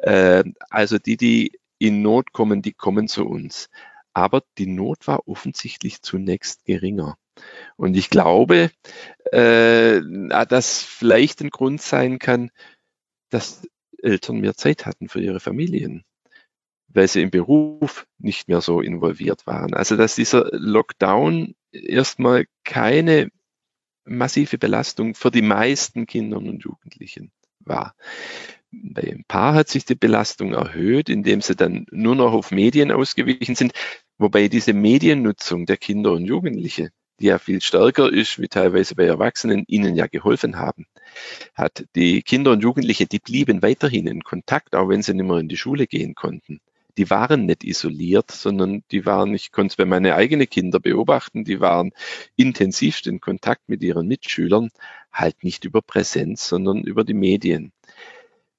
Äh, 0.02 0.44
also 0.70 0.98
die, 0.98 1.16
die 1.16 1.58
in 1.80 2.02
Not 2.02 2.34
kommen, 2.34 2.62
die 2.62 2.74
kommen 2.74 3.08
zu 3.08 3.26
uns. 3.26 3.70
Aber 4.14 4.44
die 4.58 4.68
Not 4.68 5.08
war 5.08 5.30
offensichtlich 5.30 6.02
zunächst 6.02 6.66
geringer. 6.66 7.18
Und 7.78 7.96
ich 7.96 8.10
glaube, 8.10 8.72
äh, 9.32 10.02
dass 10.46 10.84
vielleicht 10.84 11.42
ein 11.42 11.50
Grund 11.50 11.82
sein 11.82 12.20
kann, 12.20 12.52
dass 13.30 13.68
Eltern 14.02 14.40
mehr 14.40 14.56
Zeit 14.56 14.86
hatten 14.86 15.10
für 15.10 15.22
ihre 15.22 15.40
Familien, 15.40 16.04
weil 16.88 17.08
sie 17.08 17.22
im 17.22 17.32
Beruf 17.32 18.08
nicht 18.18 18.48
mehr 18.48 18.62
so 18.62 18.82
involviert 18.82 19.48
waren. 19.48 19.74
Also 19.74 19.96
dass 19.96 20.16
dieser 20.16 20.50
Lockdown 20.52 21.56
erstmal 21.72 22.46
keine 22.64 23.32
massive 24.04 24.58
Belastung 24.58 25.16
für 25.16 25.32
die 25.32 25.42
meisten 25.42 26.06
Kinder 26.06 26.38
und 26.38 26.64
Jugendlichen 26.64 27.32
war. 27.60 27.96
Bei 28.72 29.04
ein 29.04 29.26
paar 29.28 29.54
hat 29.54 29.68
sich 29.68 29.86
die 29.86 29.96
Belastung 29.96 30.54
erhöht, 30.54 31.10
indem 31.10 31.42
sie 31.42 31.56
dann 31.56 31.86
nur 31.92 32.16
noch 32.16 32.32
auf 32.34 32.52
Medien 32.52 32.92
ausgewichen 32.92 33.56
sind, 33.56 33.74
wobei 34.18 34.48
diese 34.48 34.74
Mediennutzung 34.74 35.66
der 35.66 35.78
Kinder 35.78 36.14
und 36.14 36.26
Jugendliche 36.26 36.92
die 37.22 37.28
ja 37.28 37.40
viel 37.40 37.62
stärker 37.62 38.12
ist, 38.12 38.40
wie 38.40 38.48
teilweise 38.48 38.96
bei 38.96 39.06
Erwachsenen, 39.06 39.64
ihnen 39.68 39.96
ja 39.96 40.08
geholfen 40.08 40.58
haben, 40.58 40.86
hat. 41.54 41.86
Die 41.96 42.22
Kinder 42.24 42.52
und 42.52 42.64
Jugendliche, 42.64 43.06
die 43.06 43.20
blieben 43.20 43.62
weiterhin 43.62 44.08
in 44.08 44.24
Kontakt, 44.24 44.76
auch 44.76 44.90
wenn 44.90 45.02
sie 45.02 45.14
nicht 45.14 45.26
mehr 45.26 45.38
in 45.38 45.48
die 45.48 45.58
Schule 45.58 45.88
gehen 45.88 46.16
konnten. 46.16 46.60
Die 46.98 47.10
waren 47.10 47.46
nicht 47.46 47.64
isoliert, 47.64 48.32
sondern 48.32 48.84
die 48.92 49.06
waren, 49.06 49.34
ich 49.34 49.52
konnte 49.52 49.74
es 49.74 49.78
bei 49.78 49.86
meinen 49.86 50.12
eigenen 50.12 50.50
Kindern 50.50 50.82
beobachten, 50.82 51.46
die 51.46 51.62
waren 51.62 51.92
intensivst 52.36 53.08
in 53.08 53.22
Kontakt 53.22 53.70
mit 53.70 53.82
ihren 53.82 54.08
Mitschülern, 54.08 54.70
halt 55.12 55.44
nicht 55.44 55.64
über 55.64 55.82
Präsenz, 55.82 56.48
sondern 56.48 56.84
über 56.84 57.04
die 57.04 57.14
Medien. 57.14 57.72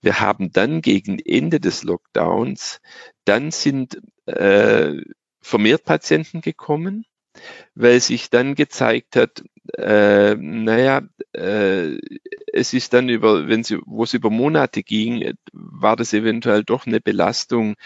Wir 0.01 0.21
haben 0.21 0.51
dann 0.51 0.81
gegen 0.81 1.19
Ende 1.19 1.61
des 1.61 1.85
Lockdowns, 1.85 2.81
dann 3.25 3.51
sind 3.51 4.01
äh, 4.27 4.95
vermehrt 5.41 5.85
Patienten 5.85 6.41
gekommen, 6.41 7.05
weil 7.75 8.01
sich 8.01 8.31
dann 8.31 8.55
gezeigt 8.55 9.17
hat, 9.17 9.43
äh, 9.79 10.35
naja, 10.37 11.03
äh, 11.33 11.99
es 12.53 12.75
ist 12.75 12.93
dann 12.93 13.09
über, 13.09 13.49
wenn 13.49 13.65
sie, 13.65 13.79
wo 13.87 14.05
es 14.05 14.15
über 14.15 14.31
Monate 14.31 14.83
ging, 14.83 15.35
war 15.53 15.97
das 15.97 16.13
eventuell 16.13 16.65
doch 16.65 16.87
eine 16.87 17.01
Belastung, 17.01 17.77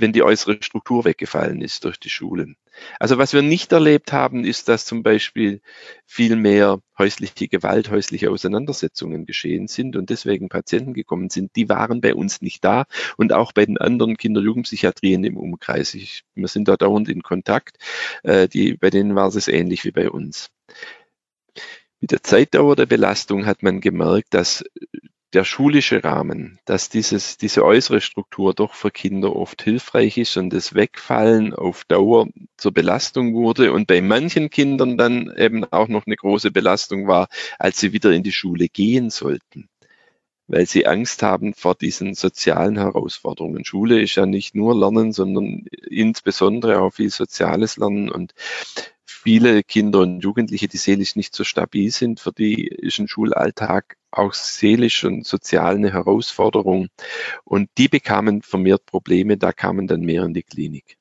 wenn 0.00 0.12
die 0.12 0.22
äußere 0.22 0.58
Struktur 0.60 1.04
weggefallen 1.04 1.60
ist 1.60 1.84
durch 1.84 1.98
die 1.98 2.10
Schulen. 2.10 2.56
Also 3.00 3.18
was 3.18 3.32
wir 3.32 3.42
nicht 3.42 3.72
erlebt 3.72 4.12
haben, 4.12 4.44
ist, 4.44 4.68
dass 4.68 4.86
zum 4.86 5.02
Beispiel 5.02 5.60
viel 6.06 6.36
mehr 6.36 6.80
häusliche 6.96 7.48
Gewalt, 7.48 7.90
häusliche 7.90 8.30
Auseinandersetzungen 8.30 9.26
geschehen 9.26 9.68
sind 9.68 9.96
und 9.96 10.10
deswegen 10.10 10.48
Patienten 10.48 10.94
gekommen 10.94 11.30
sind. 11.30 11.54
Die 11.56 11.68
waren 11.68 12.00
bei 12.00 12.14
uns 12.14 12.40
nicht 12.40 12.64
da 12.64 12.84
und 13.16 13.32
auch 13.32 13.52
bei 13.52 13.66
den 13.66 13.78
anderen 13.78 14.16
Kinder-Jugendpsychiatrien 14.16 15.24
im 15.24 15.36
Umkreis. 15.36 15.94
Ich, 15.94 16.24
wir 16.34 16.48
sind 16.48 16.68
da 16.68 16.76
dauernd 16.76 17.08
in 17.08 17.22
Kontakt. 17.22 17.78
Äh, 18.22 18.48
die, 18.48 18.74
bei 18.74 18.90
denen 18.90 19.14
war 19.14 19.28
es 19.28 19.48
ähnlich 19.48 19.84
wie 19.84 19.92
bei 19.92 20.10
uns. 20.10 20.50
Mit 22.00 22.12
der 22.12 22.22
Zeitdauer 22.22 22.76
der 22.76 22.86
Belastung 22.86 23.46
hat 23.46 23.62
man 23.62 23.80
gemerkt, 23.80 24.32
dass 24.34 24.64
der 25.34 25.44
schulische 25.44 26.02
Rahmen, 26.04 26.58
dass 26.64 26.88
dieses, 26.88 27.36
diese 27.36 27.64
äußere 27.64 28.00
Struktur 28.00 28.54
doch 28.54 28.72
für 28.74 28.90
Kinder 28.90 29.36
oft 29.36 29.62
hilfreich 29.62 30.16
ist 30.16 30.36
und 30.38 30.50
das 30.50 30.74
Wegfallen 30.74 31.52
auf 31.52 31.84
Dauer 31.84 32.28
zur 32.56 32.72
Belastung 32.72 33.34
wurde 33.34 33.72
und 33.72 33.86
bei 33.86 34.00
manchen 34.00 34.48
Kindern 34.48 34.96
dann 34.96 35.30
eben 35.36 35.64
auch 35.64 35.88
noch 35.88 36.06
eine 36.06 36.16
große 36.16 36.50
Belastung 36.50 37.06
war, 37.06 37.28
als 37.58 37.78
sie 37.78 37.92
wieder 37.92 38.10
in 38.12 38.22
die 38.22 38.32
Schule 38.32 38.68
gehen 38.68 39.10
sollten, 39.10 39.68
weil 40.46 40.64
sie 40.64 40.86
Angst 40.86 41.22
haben 41.22 41.52
vor 41.52 41.74
diesen 41.74 42.14
sozialen 42.14 42.78
Herausforderungen. 42.78 43.66
Schule 43.66 44.00
ist 44.00 44.14
ja 44.14 44.24
nicht 44.24 44.54
nur 44.54 44.74
Lernen, 44.74 45.12
sondern 45.12 45.66
insbesondere 45.90 46.80
auch 46.80 46.94
viel 46.94 47.10
soziales 47.10 47.76
Lernen 47.76 48.10
und 48.10 48.32
viele 49.28 49.62
Kinder 49.62 50.00
und 50.00 50.20
Jugendliche, 50.20 50.68
die 50.68 50.78
seelisch 50.78 51.14
nicht 51.14 51.34
so 51.34 51.44
stabil 51.44 51.90
sind, 51.90 52.18
für 52.18 52.32
die 52.32 52.66
ist 52.66 52.98
ein 52.98 53.08
Schulalltag 53.08 53.98
auch 54.10 54.32
seelisch 54.32 55.04
und 55.04 55.26
sozial 55.26 55.74
eine 55.74 55.92
Herausforderung. 55.92 56.88
Und 57.44 57.68
die 57.76 57.88
bekamen 57.88 58.40
vermehrt 58.40 58.86
Probleme, 58.86 59.36
da 59.36 59.52
kamen 59.52 59.86
dann 59.86 60.00
mehr 60.00 60.22
in 60.22 60.32
die 60.32 60.44
Klinik. 60.44 60.96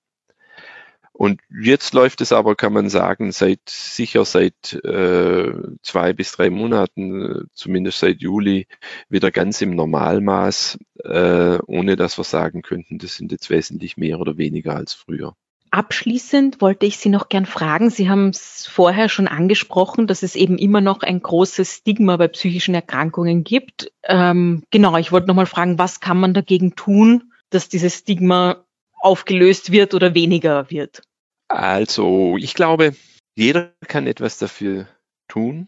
Und 1.14 1.40
jetzt 1.50 1.94
läuft 1.94 2.20
es 2.20 2.34
aber, 2.34 2.58
kann 2.58 2.74
man 2.74 2.90
sagen, 2.90 3.32
seit 3.32 3.62
sicher 3.70 4.26
seit 4.26 4.74
äh, 4.74 5.54
zwei 5.82 6.12
bis 6.12 6.34
drei 6.34 6.50
Monaten, 6.50 7.48
zumindest 7.54 8.00
seit 8.00 8.20
Juli, 8.20 8.68
wieder 9.08 9.32
ganz 9.32 9.62
im 9.62 9.74
Normalmaß, 9.74 10.80
äh, 11.06 11.60
ohne 11.66 11.96
dass 11.96 12.18
wir 12.18 12.26
sagen 12.26 12.62
könnten, 12.62 12.98
das 12.98 13.16
sind 13.16 13.32
jetzt 13.32 13.50
wesentlich 13.50 13.96
mehr 13.96 14.20
oder 14.20 14.38
weniger 14.38 14.76
als 14.76 14.94
früher. 14.94 15.34
Abschließend 15.78 16.60
wollte 16.60 16.88
ich 16.88 16.98
Sie 16.98 17.10
noch 17.10 17.30
gern 17.30 17.46
fragen. 17.46 17.92
Sie 17.92 18.10
haben 18.10 18.30
es 18.30 18.66
vorher 18.66 19.10
schon 19.10 19.28
angesprochen, 19.28 20.08
dass 20.08 20.24
es 20.24 20.36
eben 20.36 20.58
immer 20.58 20.82
noch 20.82 21.04
ein 21.04 21.22
großes 21.22 21.72
Stigma 21.72 22.18
bei 22.18 22.28
psychischen 22.28 22.74
Erkrankungen 22.74 23.44
gibt. 23.44 23.92
Ähm, 24.02 24.64
genau, 24.72 24.98
ich 24.98 25.12
wollte 25.12 25.28
noch 25.28 25.36
mal 25.36 25.46
fragen, 25.46 25.78
was 25.78 26.00
kann 26.00 26.20
man 26.20 26.34
dagegen 26.34 26.76
tun, 26.76 27.32
dass 27.52 27.70
dieses 27.70 28.00
Stigma 28.00 28.66
aufgelöst 29.02 29.72
wird 29.72 29.94
oder 29.94 30.16
weniger 30.16 30.72
wird? 30.72 31.04
Also, 31.48 32.38
ich 32.38 32.56
glaube, 32.56 32.96
jeder 33.36 33.72
kann 33.88 34.08
etwas 34.08 34.40
dafür 34.40 34.88
tun, 35.28 35.68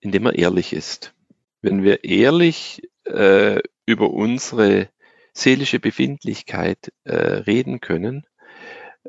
indem 0.00 0.26
er 0.26 0.34
ehrlich 0.34 0.72
ist. 0.72 1.14
Wenn 1.62 1.84
wir 1.84 2.02
ehrlich 2.02 2.82
äh, 3.04 3.60
über 3.86 4.10
unsere 4.10 4.88
seelische 5.32 5.78
Befindlichkeit 5.78 6.92
äh, 7.04 7.14
reden 7.14 7.80
können, 7.80 8.26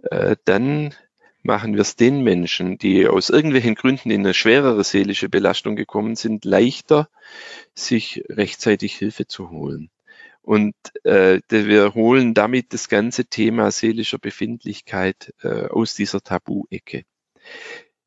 äh, 0.03 0.35
dann 0.45 0.93
machen 1.41 1.73
wir 1.73 1.81
es 1.81 1.95
den 1.95 2.21
Menschen, 2.21 2.77
die 2.77 3.07
aus 3.07 3.29
irgendwelchen 3.29 3.75
Gründen 3.75 4.11
in 4.11 4.21
eine 4.21 4.33
schwerere 4.33 4.83
seelische 4.83 5.29
Belastung 5.29 5.75
gekommen 5.75 6.15
sind, 6.15 6.45
leichter, 6.45 7.09
sich 7.73 8.23
rechtzeitig 8.29 8.95
Hilfe 8.95 9.27
zu 9.27 9.49
holen. 9.49 9.89
Und 10.41 10.75
äh, 11.03 11.41
wir 11.49 11.93
holen 11.93 12.33
damit 12.33 12.73
das 12.73 12.89
ganze 12.89 13.25
Thema 13.25 13.71
seelischer 13.71 14.17
Befindlichkeit 14.17 15.33
äh, 15.43 15.67
aus 15.67 15.95
dieser 15.95 16.21
Tabu-Ecke. 16.21 17.03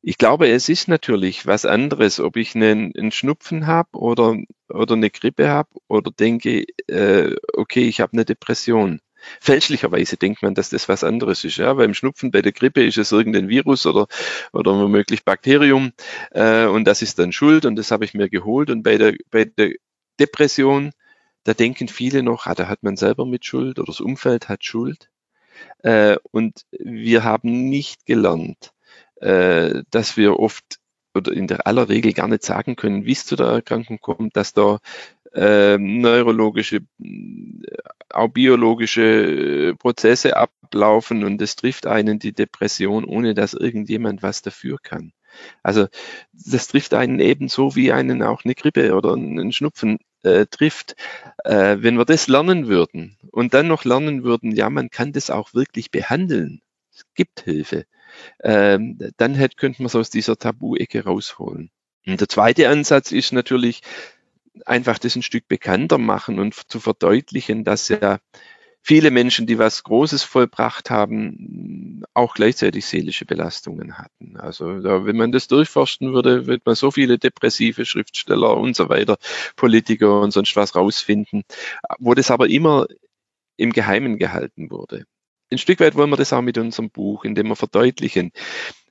Ich 0.05 0.19
glaube, 0.19 0.49
es 0.49 0.69
ist 0.69 0.89
natürlich 0.89 1.47
was 1.47 1.65
anderes, 1.65 2.19
ob 2.19 2.37
ich 2.37 2.57
einen, 2.57 2.93
einen 2.97 3.13
Schnupfen 3.13 3.69
habe 3.69 3.97
oder, 3.97 4.37
oder 4.69 4.95
eine 4.95 5.11
Grippe 5.11 5.49
habe 5.49 5.69
oder 5.87 6.11
denke, 6.11 6.65
äh, 6.89 7.37
okay, 7.53 7.87
ich 7.87 8.01
habe 8.01 8.15
eine 8.15 8.25
Depression. 8.25 9.01
Fälschlicherweise 9.41 10.17
denkt 10.17 10.43
man, 10.43 10.55
dass 10.55 10.71
das 10.71 10.89
was 10.89 11.05
anderes 11.05 11.45
ist. 11.45 11.57
Ja, 11.57 11.75
beim 11.75 11.95
Schnupfen, 11.95 12.31
bei 12.31 12.43
der 12.43 12.53
Grippe 12.53 12.85
ist 12.85 12.99
es 12.99 13.13
irgendein 13.13 13.49
Virus 13.49 13.87
oder, 13.87 14.07
oder 14.53 14.73
womöglich 14.73 15.25
Bakterium 15.25 15.93
äh, 16.31 16.67
und 16.67 16.85
das 16.85 17.03
ist 17.03 17.19
dann 17.19 17.33
Schuld 17.33 17.65
und 17.65 17.77
das 17.77 17.91
habe 17.91 18.05
ich 18.05 18.15
mir 18.15 18.29
geholt. 18.29 18.71
Und 18.71 18.83
bei 18.83 18.99
der, 18.99 19.15
bei 19.31 19.45
der 19.45 19.73
Depression, 20.21 20.93
da 21.45 21.55
denken 21.55 21.89
viele 21.89 22.23
noch, 22.23 22.47
ah, 22.47 22.55
da 22.55 22.69
hat 22.69 22.83
man 22.83 22.97
selber 22.97 23.27
mit 23.27 23.45
Schuld 23.45 23.79
oder 23.79 23.87
das 23.87 24.01
Umfeld 24.01 24.49
hat 24.49 24.65
Schuld. 24.65 25.11
Äh, 25.83 26.17
und 26.31 26.65
wir 26.71 27.25
haben 27.25 27.69
nicht 27.69 28.07
gelernt, 28.07 28.73
äh, 29.21 29.83
dass 29.91 30.17
wir 30.17 30.39
oft 30.39 30.79
oder 31.15 31.33
in 31.33 31.47
der 31.47 31.67
aller 31.67 31.89
Regel 31.89 32.13
gar 32.13 32.29
nicht 32.29 32.43
sagen 32.43 32.77
können, 32.77 33.05
wie 33.05 33.13
es 33.13 33.27
zu 33.27 33.37
der 33.37 33.47
Erkrankung 33.47 33.99
kommt, 34.01 34.37
dass 34.37 34.55
da 34.55 34.79
äh, 35.35 35.79
neurologische, 35.79 36.81
auch 38.11 38.29
biologische 38.29 39.75
Prozesse 39.79 40.37
ablaufen 40.37 41.25
und 41.25 41.41
es 41.41 41.57
trifft 41.57 41.87
einen 41.87 42.19
die 42.19 42.33
Depression, 42.33 43.05
ohne 43.05 43.35
dass 43.35 43.55
irgendjemand 43.55 44.23
was 44.23 44.43
dafür 44.43 44.79
kann. 44.83 45.13
Also 45.63 45.89
das 46.33 46.69
trifft 46.69 46.95
einen 46.95 47.21
ebenso 47.21 47.75
wie 47.75 47.93
einen 47.93 48.23
auch 48.23 48.45
eine 48.45 48.55
Grippe 48.55 48.95
oder 48.95 49.15
einen 49.15 49.53
Schnupfen 49.53 49.99
äh, 50.23 50.47
trifft. 50.47 50.95
Äh, 51.45 51.79
wenn 51.81 51.97
wir 51.97 52.05
das 52.05 52.29
lernen 52.29 52.69
würden 52.69 53.17
und 53.31 53.55
dann 53.55 53.69
noch 53.69 53.85
lernen 53.85 54.25
würden, 54.25 54.53
ja, 54.53 54.71
man 54.71 54.91
kann 54.91 55.13
das 55.13 55.31
auch 55.31 55.55
wirklich 55.55 55.91
behandeln, 55.91 56.61
es 56.93 57.05
gibt 57.15 57.41
Hilfe, 57.41 57.87
ähm, 58.43 58.99
dann 59.17 59.35
hätte, 59.35 59.57
könnte 59.57 59.83
man 59.83 59.87
es 59.87 59.97
aus 59.97 60.11
dieser 60.11 60.37
Tabu-Ecke 60.37 61.05
rausholen. 61.05 61.71
Und 62.07 62.21
der 62.21 62.29
zweite 62.29 62.69
Ansatz 62.69 63.13
ist 63.13 63.33
natürlich 63.33 63.81
einfach 64.67 64.99
das 64.99 65.17
ein 65.17 65.23
Stück 65.23 65.49
bekannter 65.49 65.99
machen 65.99 66.39
und 66.39 66.55
zu 66.55 66.81
verdeutlichen, 66.81 67.65
dass 67.65 67.89
ja 67.89 68.19
viele 68.83 69.11
Menschen, 69.11 69.47
die 69.47 69.59
was 69.59 69.85
Großes 69.85 70.25
vollbracht 70.25 70.91
haben, 70.91 72.03
auch 72.15 72.35
gleichzeitig 72.35 72.85
seelische 72.87 73.25
Belastungen 73.25 73.99
hatten. 73.99 74.37
Also 74.37 74.67
wenn 74.67 75.17
man 75.17 75.33
das 75.33 75.49
durchforsten 75.49 76.13
würde, 76.13 76.47
wird 76.47 76.67
man 76.67 76.75
so 76.75 76.91
viele 76.91 77.19
depressive 77.19 77.85
Schriftsteller 77.85 78.57
und 78.57 78.77
so 78.77 78.89
weiter, 78.89 79.19
Politiker 79.57 80.21
und 80.21 80.33
sonst 80.33 80.57
was 80.57 80.75
rausfinden, 80.75 81.45
wo 81.99 82.15
das 82.15 82.31
aber 82.31 82.49
immer 82.49 82.87
im 83.57 83.73
Geheimen 83.73 84.19
gehalten 84.19 84.71
wurde 84.71 85.05
ein 85.53 85.59
Stück 85.59 85.81
weit 85.81 85.95
wollen 85.95 86.11
wir 86.11 86.17
das 86.17 86.33
auch 86.33 86.43
mit 86.43 86.59
unserem 86.59 86.91
Buch, 86.91 87.25
indem 87.25 87.49
wir 87.49 87.57
verdeutlichen, 87.57 88.33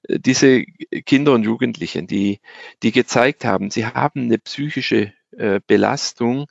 äh, 0.03 0.19
diese 0.19 0.63
Kinder 1.05 1.33
und 1.33 1.43
Jugendlichen, 1.43 2.07
die, 2.07 2.39
die 2.83 2.91
gezeigt 2.91 3.43
haben, 3.43 3.71
sie 3.71 3.85
haben 3.85 4.21
eine 4.21 4.37
psychische 4.37 5.13
äh, 5.37 5.59
Belastung, 5.65 6.47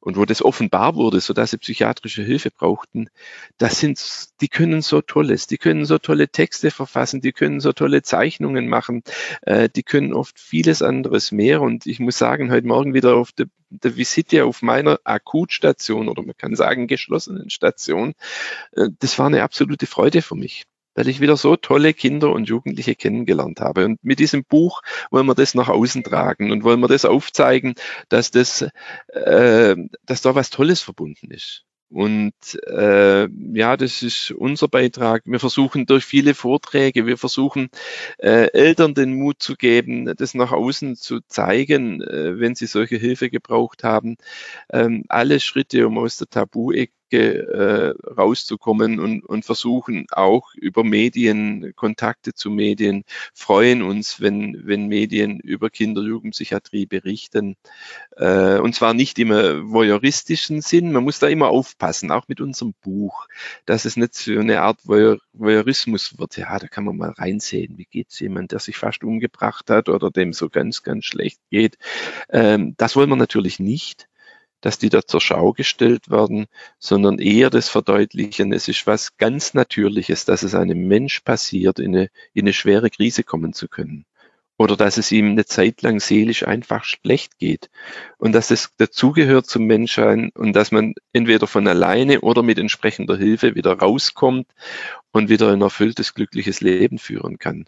und 0.00 0.16
wo 0.16 0.24
das 0.24 0.42
offenbar 0.42 0.94
wurde, 0.94 1.20
so 1.20 1.34
dass 1.34 1.50
sie 1.50 1.58
psychiatrische 1.58 2.22
Hilfe 2.22 2.50
brauchten, 2.50 3.10
das 3.58 3.80
sind, 3.80 4.00
die 4.40 4.48
können 4.48 4.80
so 4.80 5.00
Tolles, 5.00 5.46
die 5.46 5.58
können 5.58 5.84
so 5.84 5.98
tolle 5.98 6.28
Texte 6.28 6.70
verfassen, 6.70 7.20
die 7.20 7.32
können 7.32 7.60
so 7.60 7.72
tolle 7.72 8.02
Zeichnungen 8.02 8.68
machen, 8.68 9.02
äh, 9.42 9.68
die 9.68 9.82
können 9.82 10.14
oft 10.14 10.38
vieles 10.38 10.82
anderes 10.82 11.32
mehr. 11.32 11.60
Und 11.60 11.86
ich 11.86 12.00
muss 12.00 12.18
sagen, 12.18 12.50
heute 12.50 12.66
Morgen 12.66 12.94
wieder 12.94 13.16
auf 13.16 13.32
der, 13.32 13.46
der 13.70 13.96
Visite 13.96 14.44
auf 14.44 14.62
meiner 14.62 15.00
Akutstation 15.04 16.08
oder 16.08 16.22
man 16.22 16.36
kann 16.36 16.54
sagen 16.54 16.86
geschlossenen 16.86 17.50
Station, 17.50 18.14
äh, 18.72 18.88
das 19.00 19.18
war 19.18 19.26
eine 19.26 19.42
absolute 19.42 19.86
Freude 19.86 20.22
für 20.22 20.36
mich 20.36 20.64
weil 20.98 21.06
ich 21.06 21.20
wieder 21.20 21.36
so 21.36 21.54
tolle 21.54 21.94
Kinder 21.94 22.32
und 22.32 22.48
Jugendliche 22.48 22.96
kennengelernt 22.96 23.60
habe. 23.60 23.84
Und 23.84 24.02
mit 24.02 24.18
diesem 24.18 24.42
Buch 24.42 24.82
wollen 25.12 25.26
wir 25.26 25.36
das 25.36 25.54
nach 25.54 25.68
außen 25.68 26.02
tragen 26.02 26.50
und 26.50 26.64
wollen 26.64 26.80
wir 26.80 26.88
das 26.88 27.04
aufzeigen, 27.04 27.74
dass 28.08 28.32
das, 28.32 28.62
äh, 29.12 29.76
dass 30.06 30.22
da 30.22 30.34
was 30.34 30.50
Tolles 30.50 30.82
verbunden 30.82 31.30
ist. 31.30 31.64
Und 31.88 32.34
äh, 32.66 33.28
ja, 33.54 33.76
das 33.76 34.02
ist 34.02 34.32
unser 34.32 34.66
Beitrag. 34.66 35.22
Wir 35.24 35.38
versuchen 35.38 35.86
durch 35.86 36.04
viele 36.04 36.34
Vorträge, 36.34 37.06
wir 37.06 37.16
versuchen 37.16 37.68
äh, 38.18 38.50
Eltern 38.52 38.94
den 38.94 39.14
Mut 39.14 39.40
zu 39.40 39.54
geben, 39.54 40.12
das 40.16 40.34
nach 40.34 40.50
außen 40.50 40.96
zu 40.96 41.20
zeigen, 41.28 42.02
äh, 42.02 42.40
wenn 42.40 42.56
sie 42.56 42.66
solche 42.66 42.96
Hilfe 42.96 43.30
gebraucht 43.30 43.84
haben. 43.84 44.16
Ähm, 44.70 45.04
alle 45.08 45.38
Schritte, 45.38 45.86
um 45.86 45.96
aus 45.96 46.16
der 46.16 46.28
Tabu-Ecke 46.28 46.97
äh, 47.16 47.94
rauszukommen 48.06 49.00
und, 49.00 49.24
und 49.24 49.44
versuchen 49.44 50.06
auch 50.10 50.54
über 50.54 50.84
Medien, 50.84 51.72
Kontakte 51.76 52.34
zu 52.34 52.50
Medien, 52.50 53.04
freuen 53.34 53.82
uns, 53.82 54.20
wenn, 54.20 54.66
wenn 54.66 54.86
Medien 54.86 55.40
über 55.40 55.70
Kinder-Jugendpsychiatrie 55.70 56.86
berichten. 56.86 57.56
Äh, 58.16 58.58
und 58.58 58.74
zwar 58.74 58.94
nicht 58.94 59.18
immer 59.18 59.70
voyeuristischen 59.70 60.60
Sinn, 60.60 60.92
man 60.92 61.04
muss 61.04 61.18
da 61.18 61.28
immer 61.28 61.48
aufpassen, 61.48 62.10
auch 62.10 62.28
mit 62.28 62.40
unserem 62.40 62.74
Buch, 62.82 63.26
dass 63.66 63.84
es 63.84 63.96
nicht 63.96 64.14
so 64.14 64.38
eine 64.38 64.62
Art 64.62 64.86
Voyeur, 64.86 65.18
Voyeurismus 65.32 66.18
wird. 66.18 66.36
Ja, 66.36 66.58
da 66.58 66.66
kann 66.68 66.84
man 66.84 66.96
mal 66.96 67.10
reinsehen, 67.10 67.78
wie 67.78 67.86
geht's 67.86 68.20
jemand, 68.20 68.52
der 68.52 68.58
sich 68.58 68.76
fast 68.76 69.04
umgebracht 69.04 69.70
hat 69.70 69.88
oder 69.88 70.10
dem 70.10 70.32
so 70.32 70.48
ganz, 70.48 70.82
ganz 70.82 71.04
schlecht 71.04 71.40
geht. 71.50 71.78
Ähm, 72.30 72.74
das 72.76 72.96
wollen 72.96 73.08
wir 73.08 73.16
natürlich 73.16 73.58
nicht 73.58 74.08
dass 74.60 74.78
die 74.78 74.88
da 74.88 75.02
zur 75.02 75.20
Schau 75.20 75.52
gestellt 75.52 76.10
werden, 76.10 76.46
sondern 76.78 77.18
eher 77.18 77.50
das 77.50 77.68
Verdeutlichen, 77.68 78.52
es 78.52 78.68
ist 78.68 78.86
was 78.86 79.16
ganz 79.16 79.54
Natürliches, 79.54 80.24
dass 80.24 80.42
es 80.42 80.54
einem 80.54 80.88
Mensch 80.88 81.20
passiert, 81.20 81.78
in 81.78 81.94
eine, 81.94 82.08
in 82.34 82.44
eine 82.44 82.52
schwere 82.52 82.90
Krise 82.90 83.22
kommen 83.22 83.52
zu 83.52 83.68
können. 83.68 84.04
Oder 84.60 84.76
dass 84.76 84.96
es 84.96 85.12
ihm 85.12 85.30
eine 85.30 85.44
Zeit 85.44 85.82
lang 85.82 86.00
seelisch 86.00 86.44
einfach 86.44 86.82
schlecht 86.82 87.38
geht. 87.38 87.70
Und 88.16 88.32
dass 88.32 88.50
es 88.50 88.70
dazugehört 88.76 89.46
zum 89.46 89.66
Menschsein 89.66 90.32
und 90.34 90.52
dass 90.52 90.72
man 90.72 90.94
entweder 91.12 91.46
von 91.46 91.68
alleine 91.68 92.22
oder 92.22 92.42
mit 92.42 92.58
entsprechender 92.58 93.16
Hilfe 93.16 93.54
wieder 93.54 93.78
rauskommt 93.78 94.48
und 95.12 95.28
wieder 95.28 95.52
ein 95.52 95.62
erfülltes, 95.62 96.12
glückliches 96.12 96.60
Leben 96.60 96.98
führen 96.98 97.38
kann. 97.38 97.66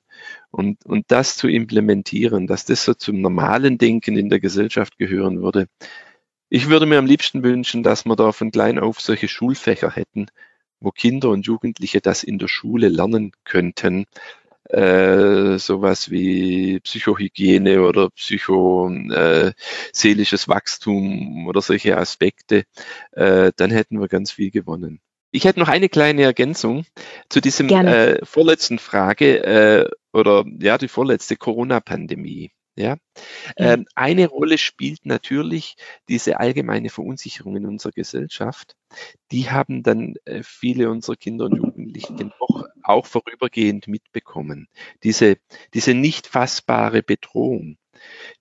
Und, 0.50 0.84
und 0.84 1.04
das 1.12 1.36
zu 1.36 1.46
implementieren, 1.46 2.48
dass 2.48 2.64
das 2.64 2.84
so 2.84 2.94
zum 2.94 3.20
normalen 3.20 3.78
Denken 3.78 4.16
in 4.16 4.28
der 4.28 4.40
Gesellschaft 4.40 4.98
gehören 4.98 5.42
würde, 5.42 5.68
ich 6.50 6.68
würde 6.68 6.84
mir 6.84 6.98
am 6.98 7.06
liebsten 7.06 7.42
wünschen, 7.42 7.82
dass 7.82 8.04
wir 8.04 8.16
da 8.16 8.32
von 8.32 8.50
klein 8.50 8.78
auf 8.78 9.00
solche 9.00 9.28
Schulfächer 9.28 9.92
hätten, 9.92 10.26
wo 10.80 10.90
Kinder 10.90 11.30
und 11.30 11.46
Jugendliche 11.46 12.00
das 12.00 12.24
in 12.24 12.38
der 12.38 12.48
Schule 12.48 12.88
lernen 12.88 13.32
könnten. 13.44 14.06
Äh, 14.68 15.58
sowas 15.58 16.10
wie 16.10 16.80
Psychohygiene 16.80 17.82
oder 17.82 18.10
psychoseelisches 18.10 20.44
äh, 20.44 20.48
Wachstum 20.48 21.46
oder 21.46 21.60
solche 21.60 21.96
Aspekte, 21.96 22.64
äh, 23.12 23.52
dann 23.56 23.70
hätten 23.70 24.00
wir 24.00 24.08
ganz 24.08 24.32
viel 24.32 24.50
gewonnen. 24.50 25.00
Ich 25.32 25.44
hätte 25.44 25.60
noch 25.60 25.68
eine 25.68 25.88
kleine 25.88 26.22
Ergänzung 26.22 26.84
zu 27.28 27.40
diesem 27.40 27.68
äh, 27.68 28.24
vorletzten 28.24 28.78
Frage 28.78 29.44
äh, 29.44 29.88
oder 30.12 30.44
ja 30.60 30.78
die 30.78 30.88
vorletzte 30.88 31.36
Corona-Pandemie. 31.36 32.50
Ja? 32.80 32.96
Ähm, 33.56 33.86
eine 33.94 34.28
Rolle 34.28 34.58
spielt 34.58 35.04
natürlich 35.04 35.76
diese 36.08 36.40
allgemeine 36.40 36.88
Verunsicherung 36.88 37.56
in 37.56 37.66
unserer 37.66 37.92
Gesellschaft. 37.92 38.76
Die 39.30 39.50
haben 39.50 39.82
dann 39.82 40.14
äh, 40.24 40.42
viele 40.42 40.90
unserer 40.90 41.16
Kinder 41.16 41.44
und 41.44 41.56
Jugendlichen 41.56 42.32
doch 42.38 42.64
auch 42.82 43.06
vorübergehend 43.06 43.86
mitbekommen. 43.86 44.68
Diese, 45.02 45.36
diese 45.74 45.94
nicht 45.94 46.26
fassbare 46.26 47.02
Bedrohung, 47.02 47.76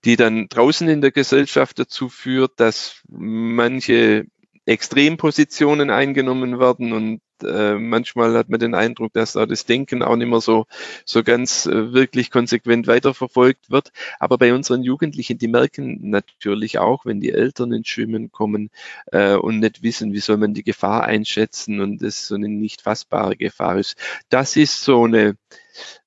die 0.04 0.16
dann 0.16 0.48
draußen 0.48 0.88
in 0.88 1.00
der 1.00 1.12
Gesellschaft 1.12 1.78
dazu 1.78 2.08
führt, 2.08 2.58
dass 2.58 3.02
manche 3.08 4.26
Extrempositionen 4.66 5.90
eingenommen 5.90 6.58
werden 6.58 6.92
und 6.92 7.20
äh, 7.42 7.74
manchmal 7.74 8.36
hat 8.36 8.48
man 8.48 8.60
den 8.60 8.74
Eindruck, 8.74 9.12
dass 9.12 9.32
da 9.32 9.46
das 9.46 9.64
Denken 9.64 10.02
auch 10.02 10.16
nicht 10.16 10.28
mehr 10.28 10.40
so, 10.40 10.66
so 11.04 11.22
ganz 11.22 11.66
äh, 11.66 11.92
wirklich 11.92 12.30
konsequent 12.30 12.86
weiterverfolgt 12.86 13.70
wird. 13.70 13.92
Aber 14.18 14.38
bei 14.38 14.52
unseren 14.52 14.82
Jugendlichen, 14.82 15.38
die 15.38 15.48
merken 15.48 16.10
natürlich 16.10 16.78
auch, 16.78 17.06
wenn 17.06 17.20
die 17.20 17.32
Eltern 17.32 17.72
ins 17.72 17.88
Schwimmen 17.88 18.30
kommen 18.30 18.70
äh, 19.12 19.34
und 19.34 19.60
nicht 19.60 19.82
wissen, 19.82 20.12
wie 20.12 20.20
soll 20.20 20.36
man 20.36 20.54
die 20.54 20.64
Gefahr 20.64 21.04
einschätzen 21.04 21.80
und 21.80 22.02
es 22.02 22.26
so 22.26 22.34
eine 22.34 22.48
nicht 22.48 22.82
fassbare 22.82 23.36
Gefahr 23.36 23.78
ist. 23.78 23.96
Das 24.28 24.56
ist 24.56 24.82
so 24.82 25.04
eine, 25.04 25.36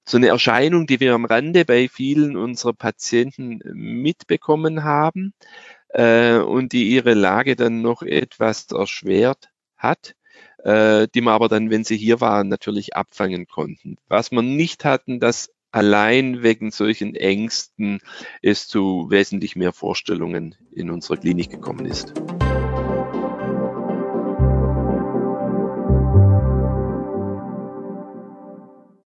so 0.06 0.18
eine 0.18 0.28
Erscheinung, 0.28 0.86
die 0.86 1.00
wir 1.00 1.14
am 1.14 1.26
Rande 1.26 1.66
bei 1.66 1.88
vielen 1.88 2.36
unserer 2.36 2.74
Patienten 2.74 3.62
mitbekommen 3.74 4.84
haben 4.84 5.34
äh, 5.94 6.38
und 6.38 6.74
die 6.74 6.90
ihre 6.90 7.14
Lage 7.14 7.56
dann 7.56 7.82
noch 7.82 8.02
etwas 8.02 8.68
erschwert 8.72 9.50
hat. 9.78 10.16
äh, 10.64 11.08
die 11.14 11.22
wir 11.22 11.32
aber 11.32 11.50
dann, 11.50 11.70
wenn 11.70 11.84
sie 11.84 11.98
hier 11.98 12.22
waren, 12.22 12.48
natürlich 12.48 12.96
abfangen 12.96 13.48
konnten. 13.48 13.98
Was 14.08 14.32
wir 14.32 14.42
nicht 14.42 14.86
hatten, 14.86 15.20
dass 15.20 15.52
allein 15.72 16.44
wegen 16.44 16.72
solchen 16.72 17.16
Ängsten 17.16 18.00
es 18.42 18.68
zu 18.68 19.08
wesentlich 19.10 19.56
mehr 19.56 19.74
Vorstellungen 19.74 20.56
in 20.72 20.90
unserer 20.90 21.18
Klinik 21.18 21.50
gekommen 21.50 21.86
ist. 21.86 22.14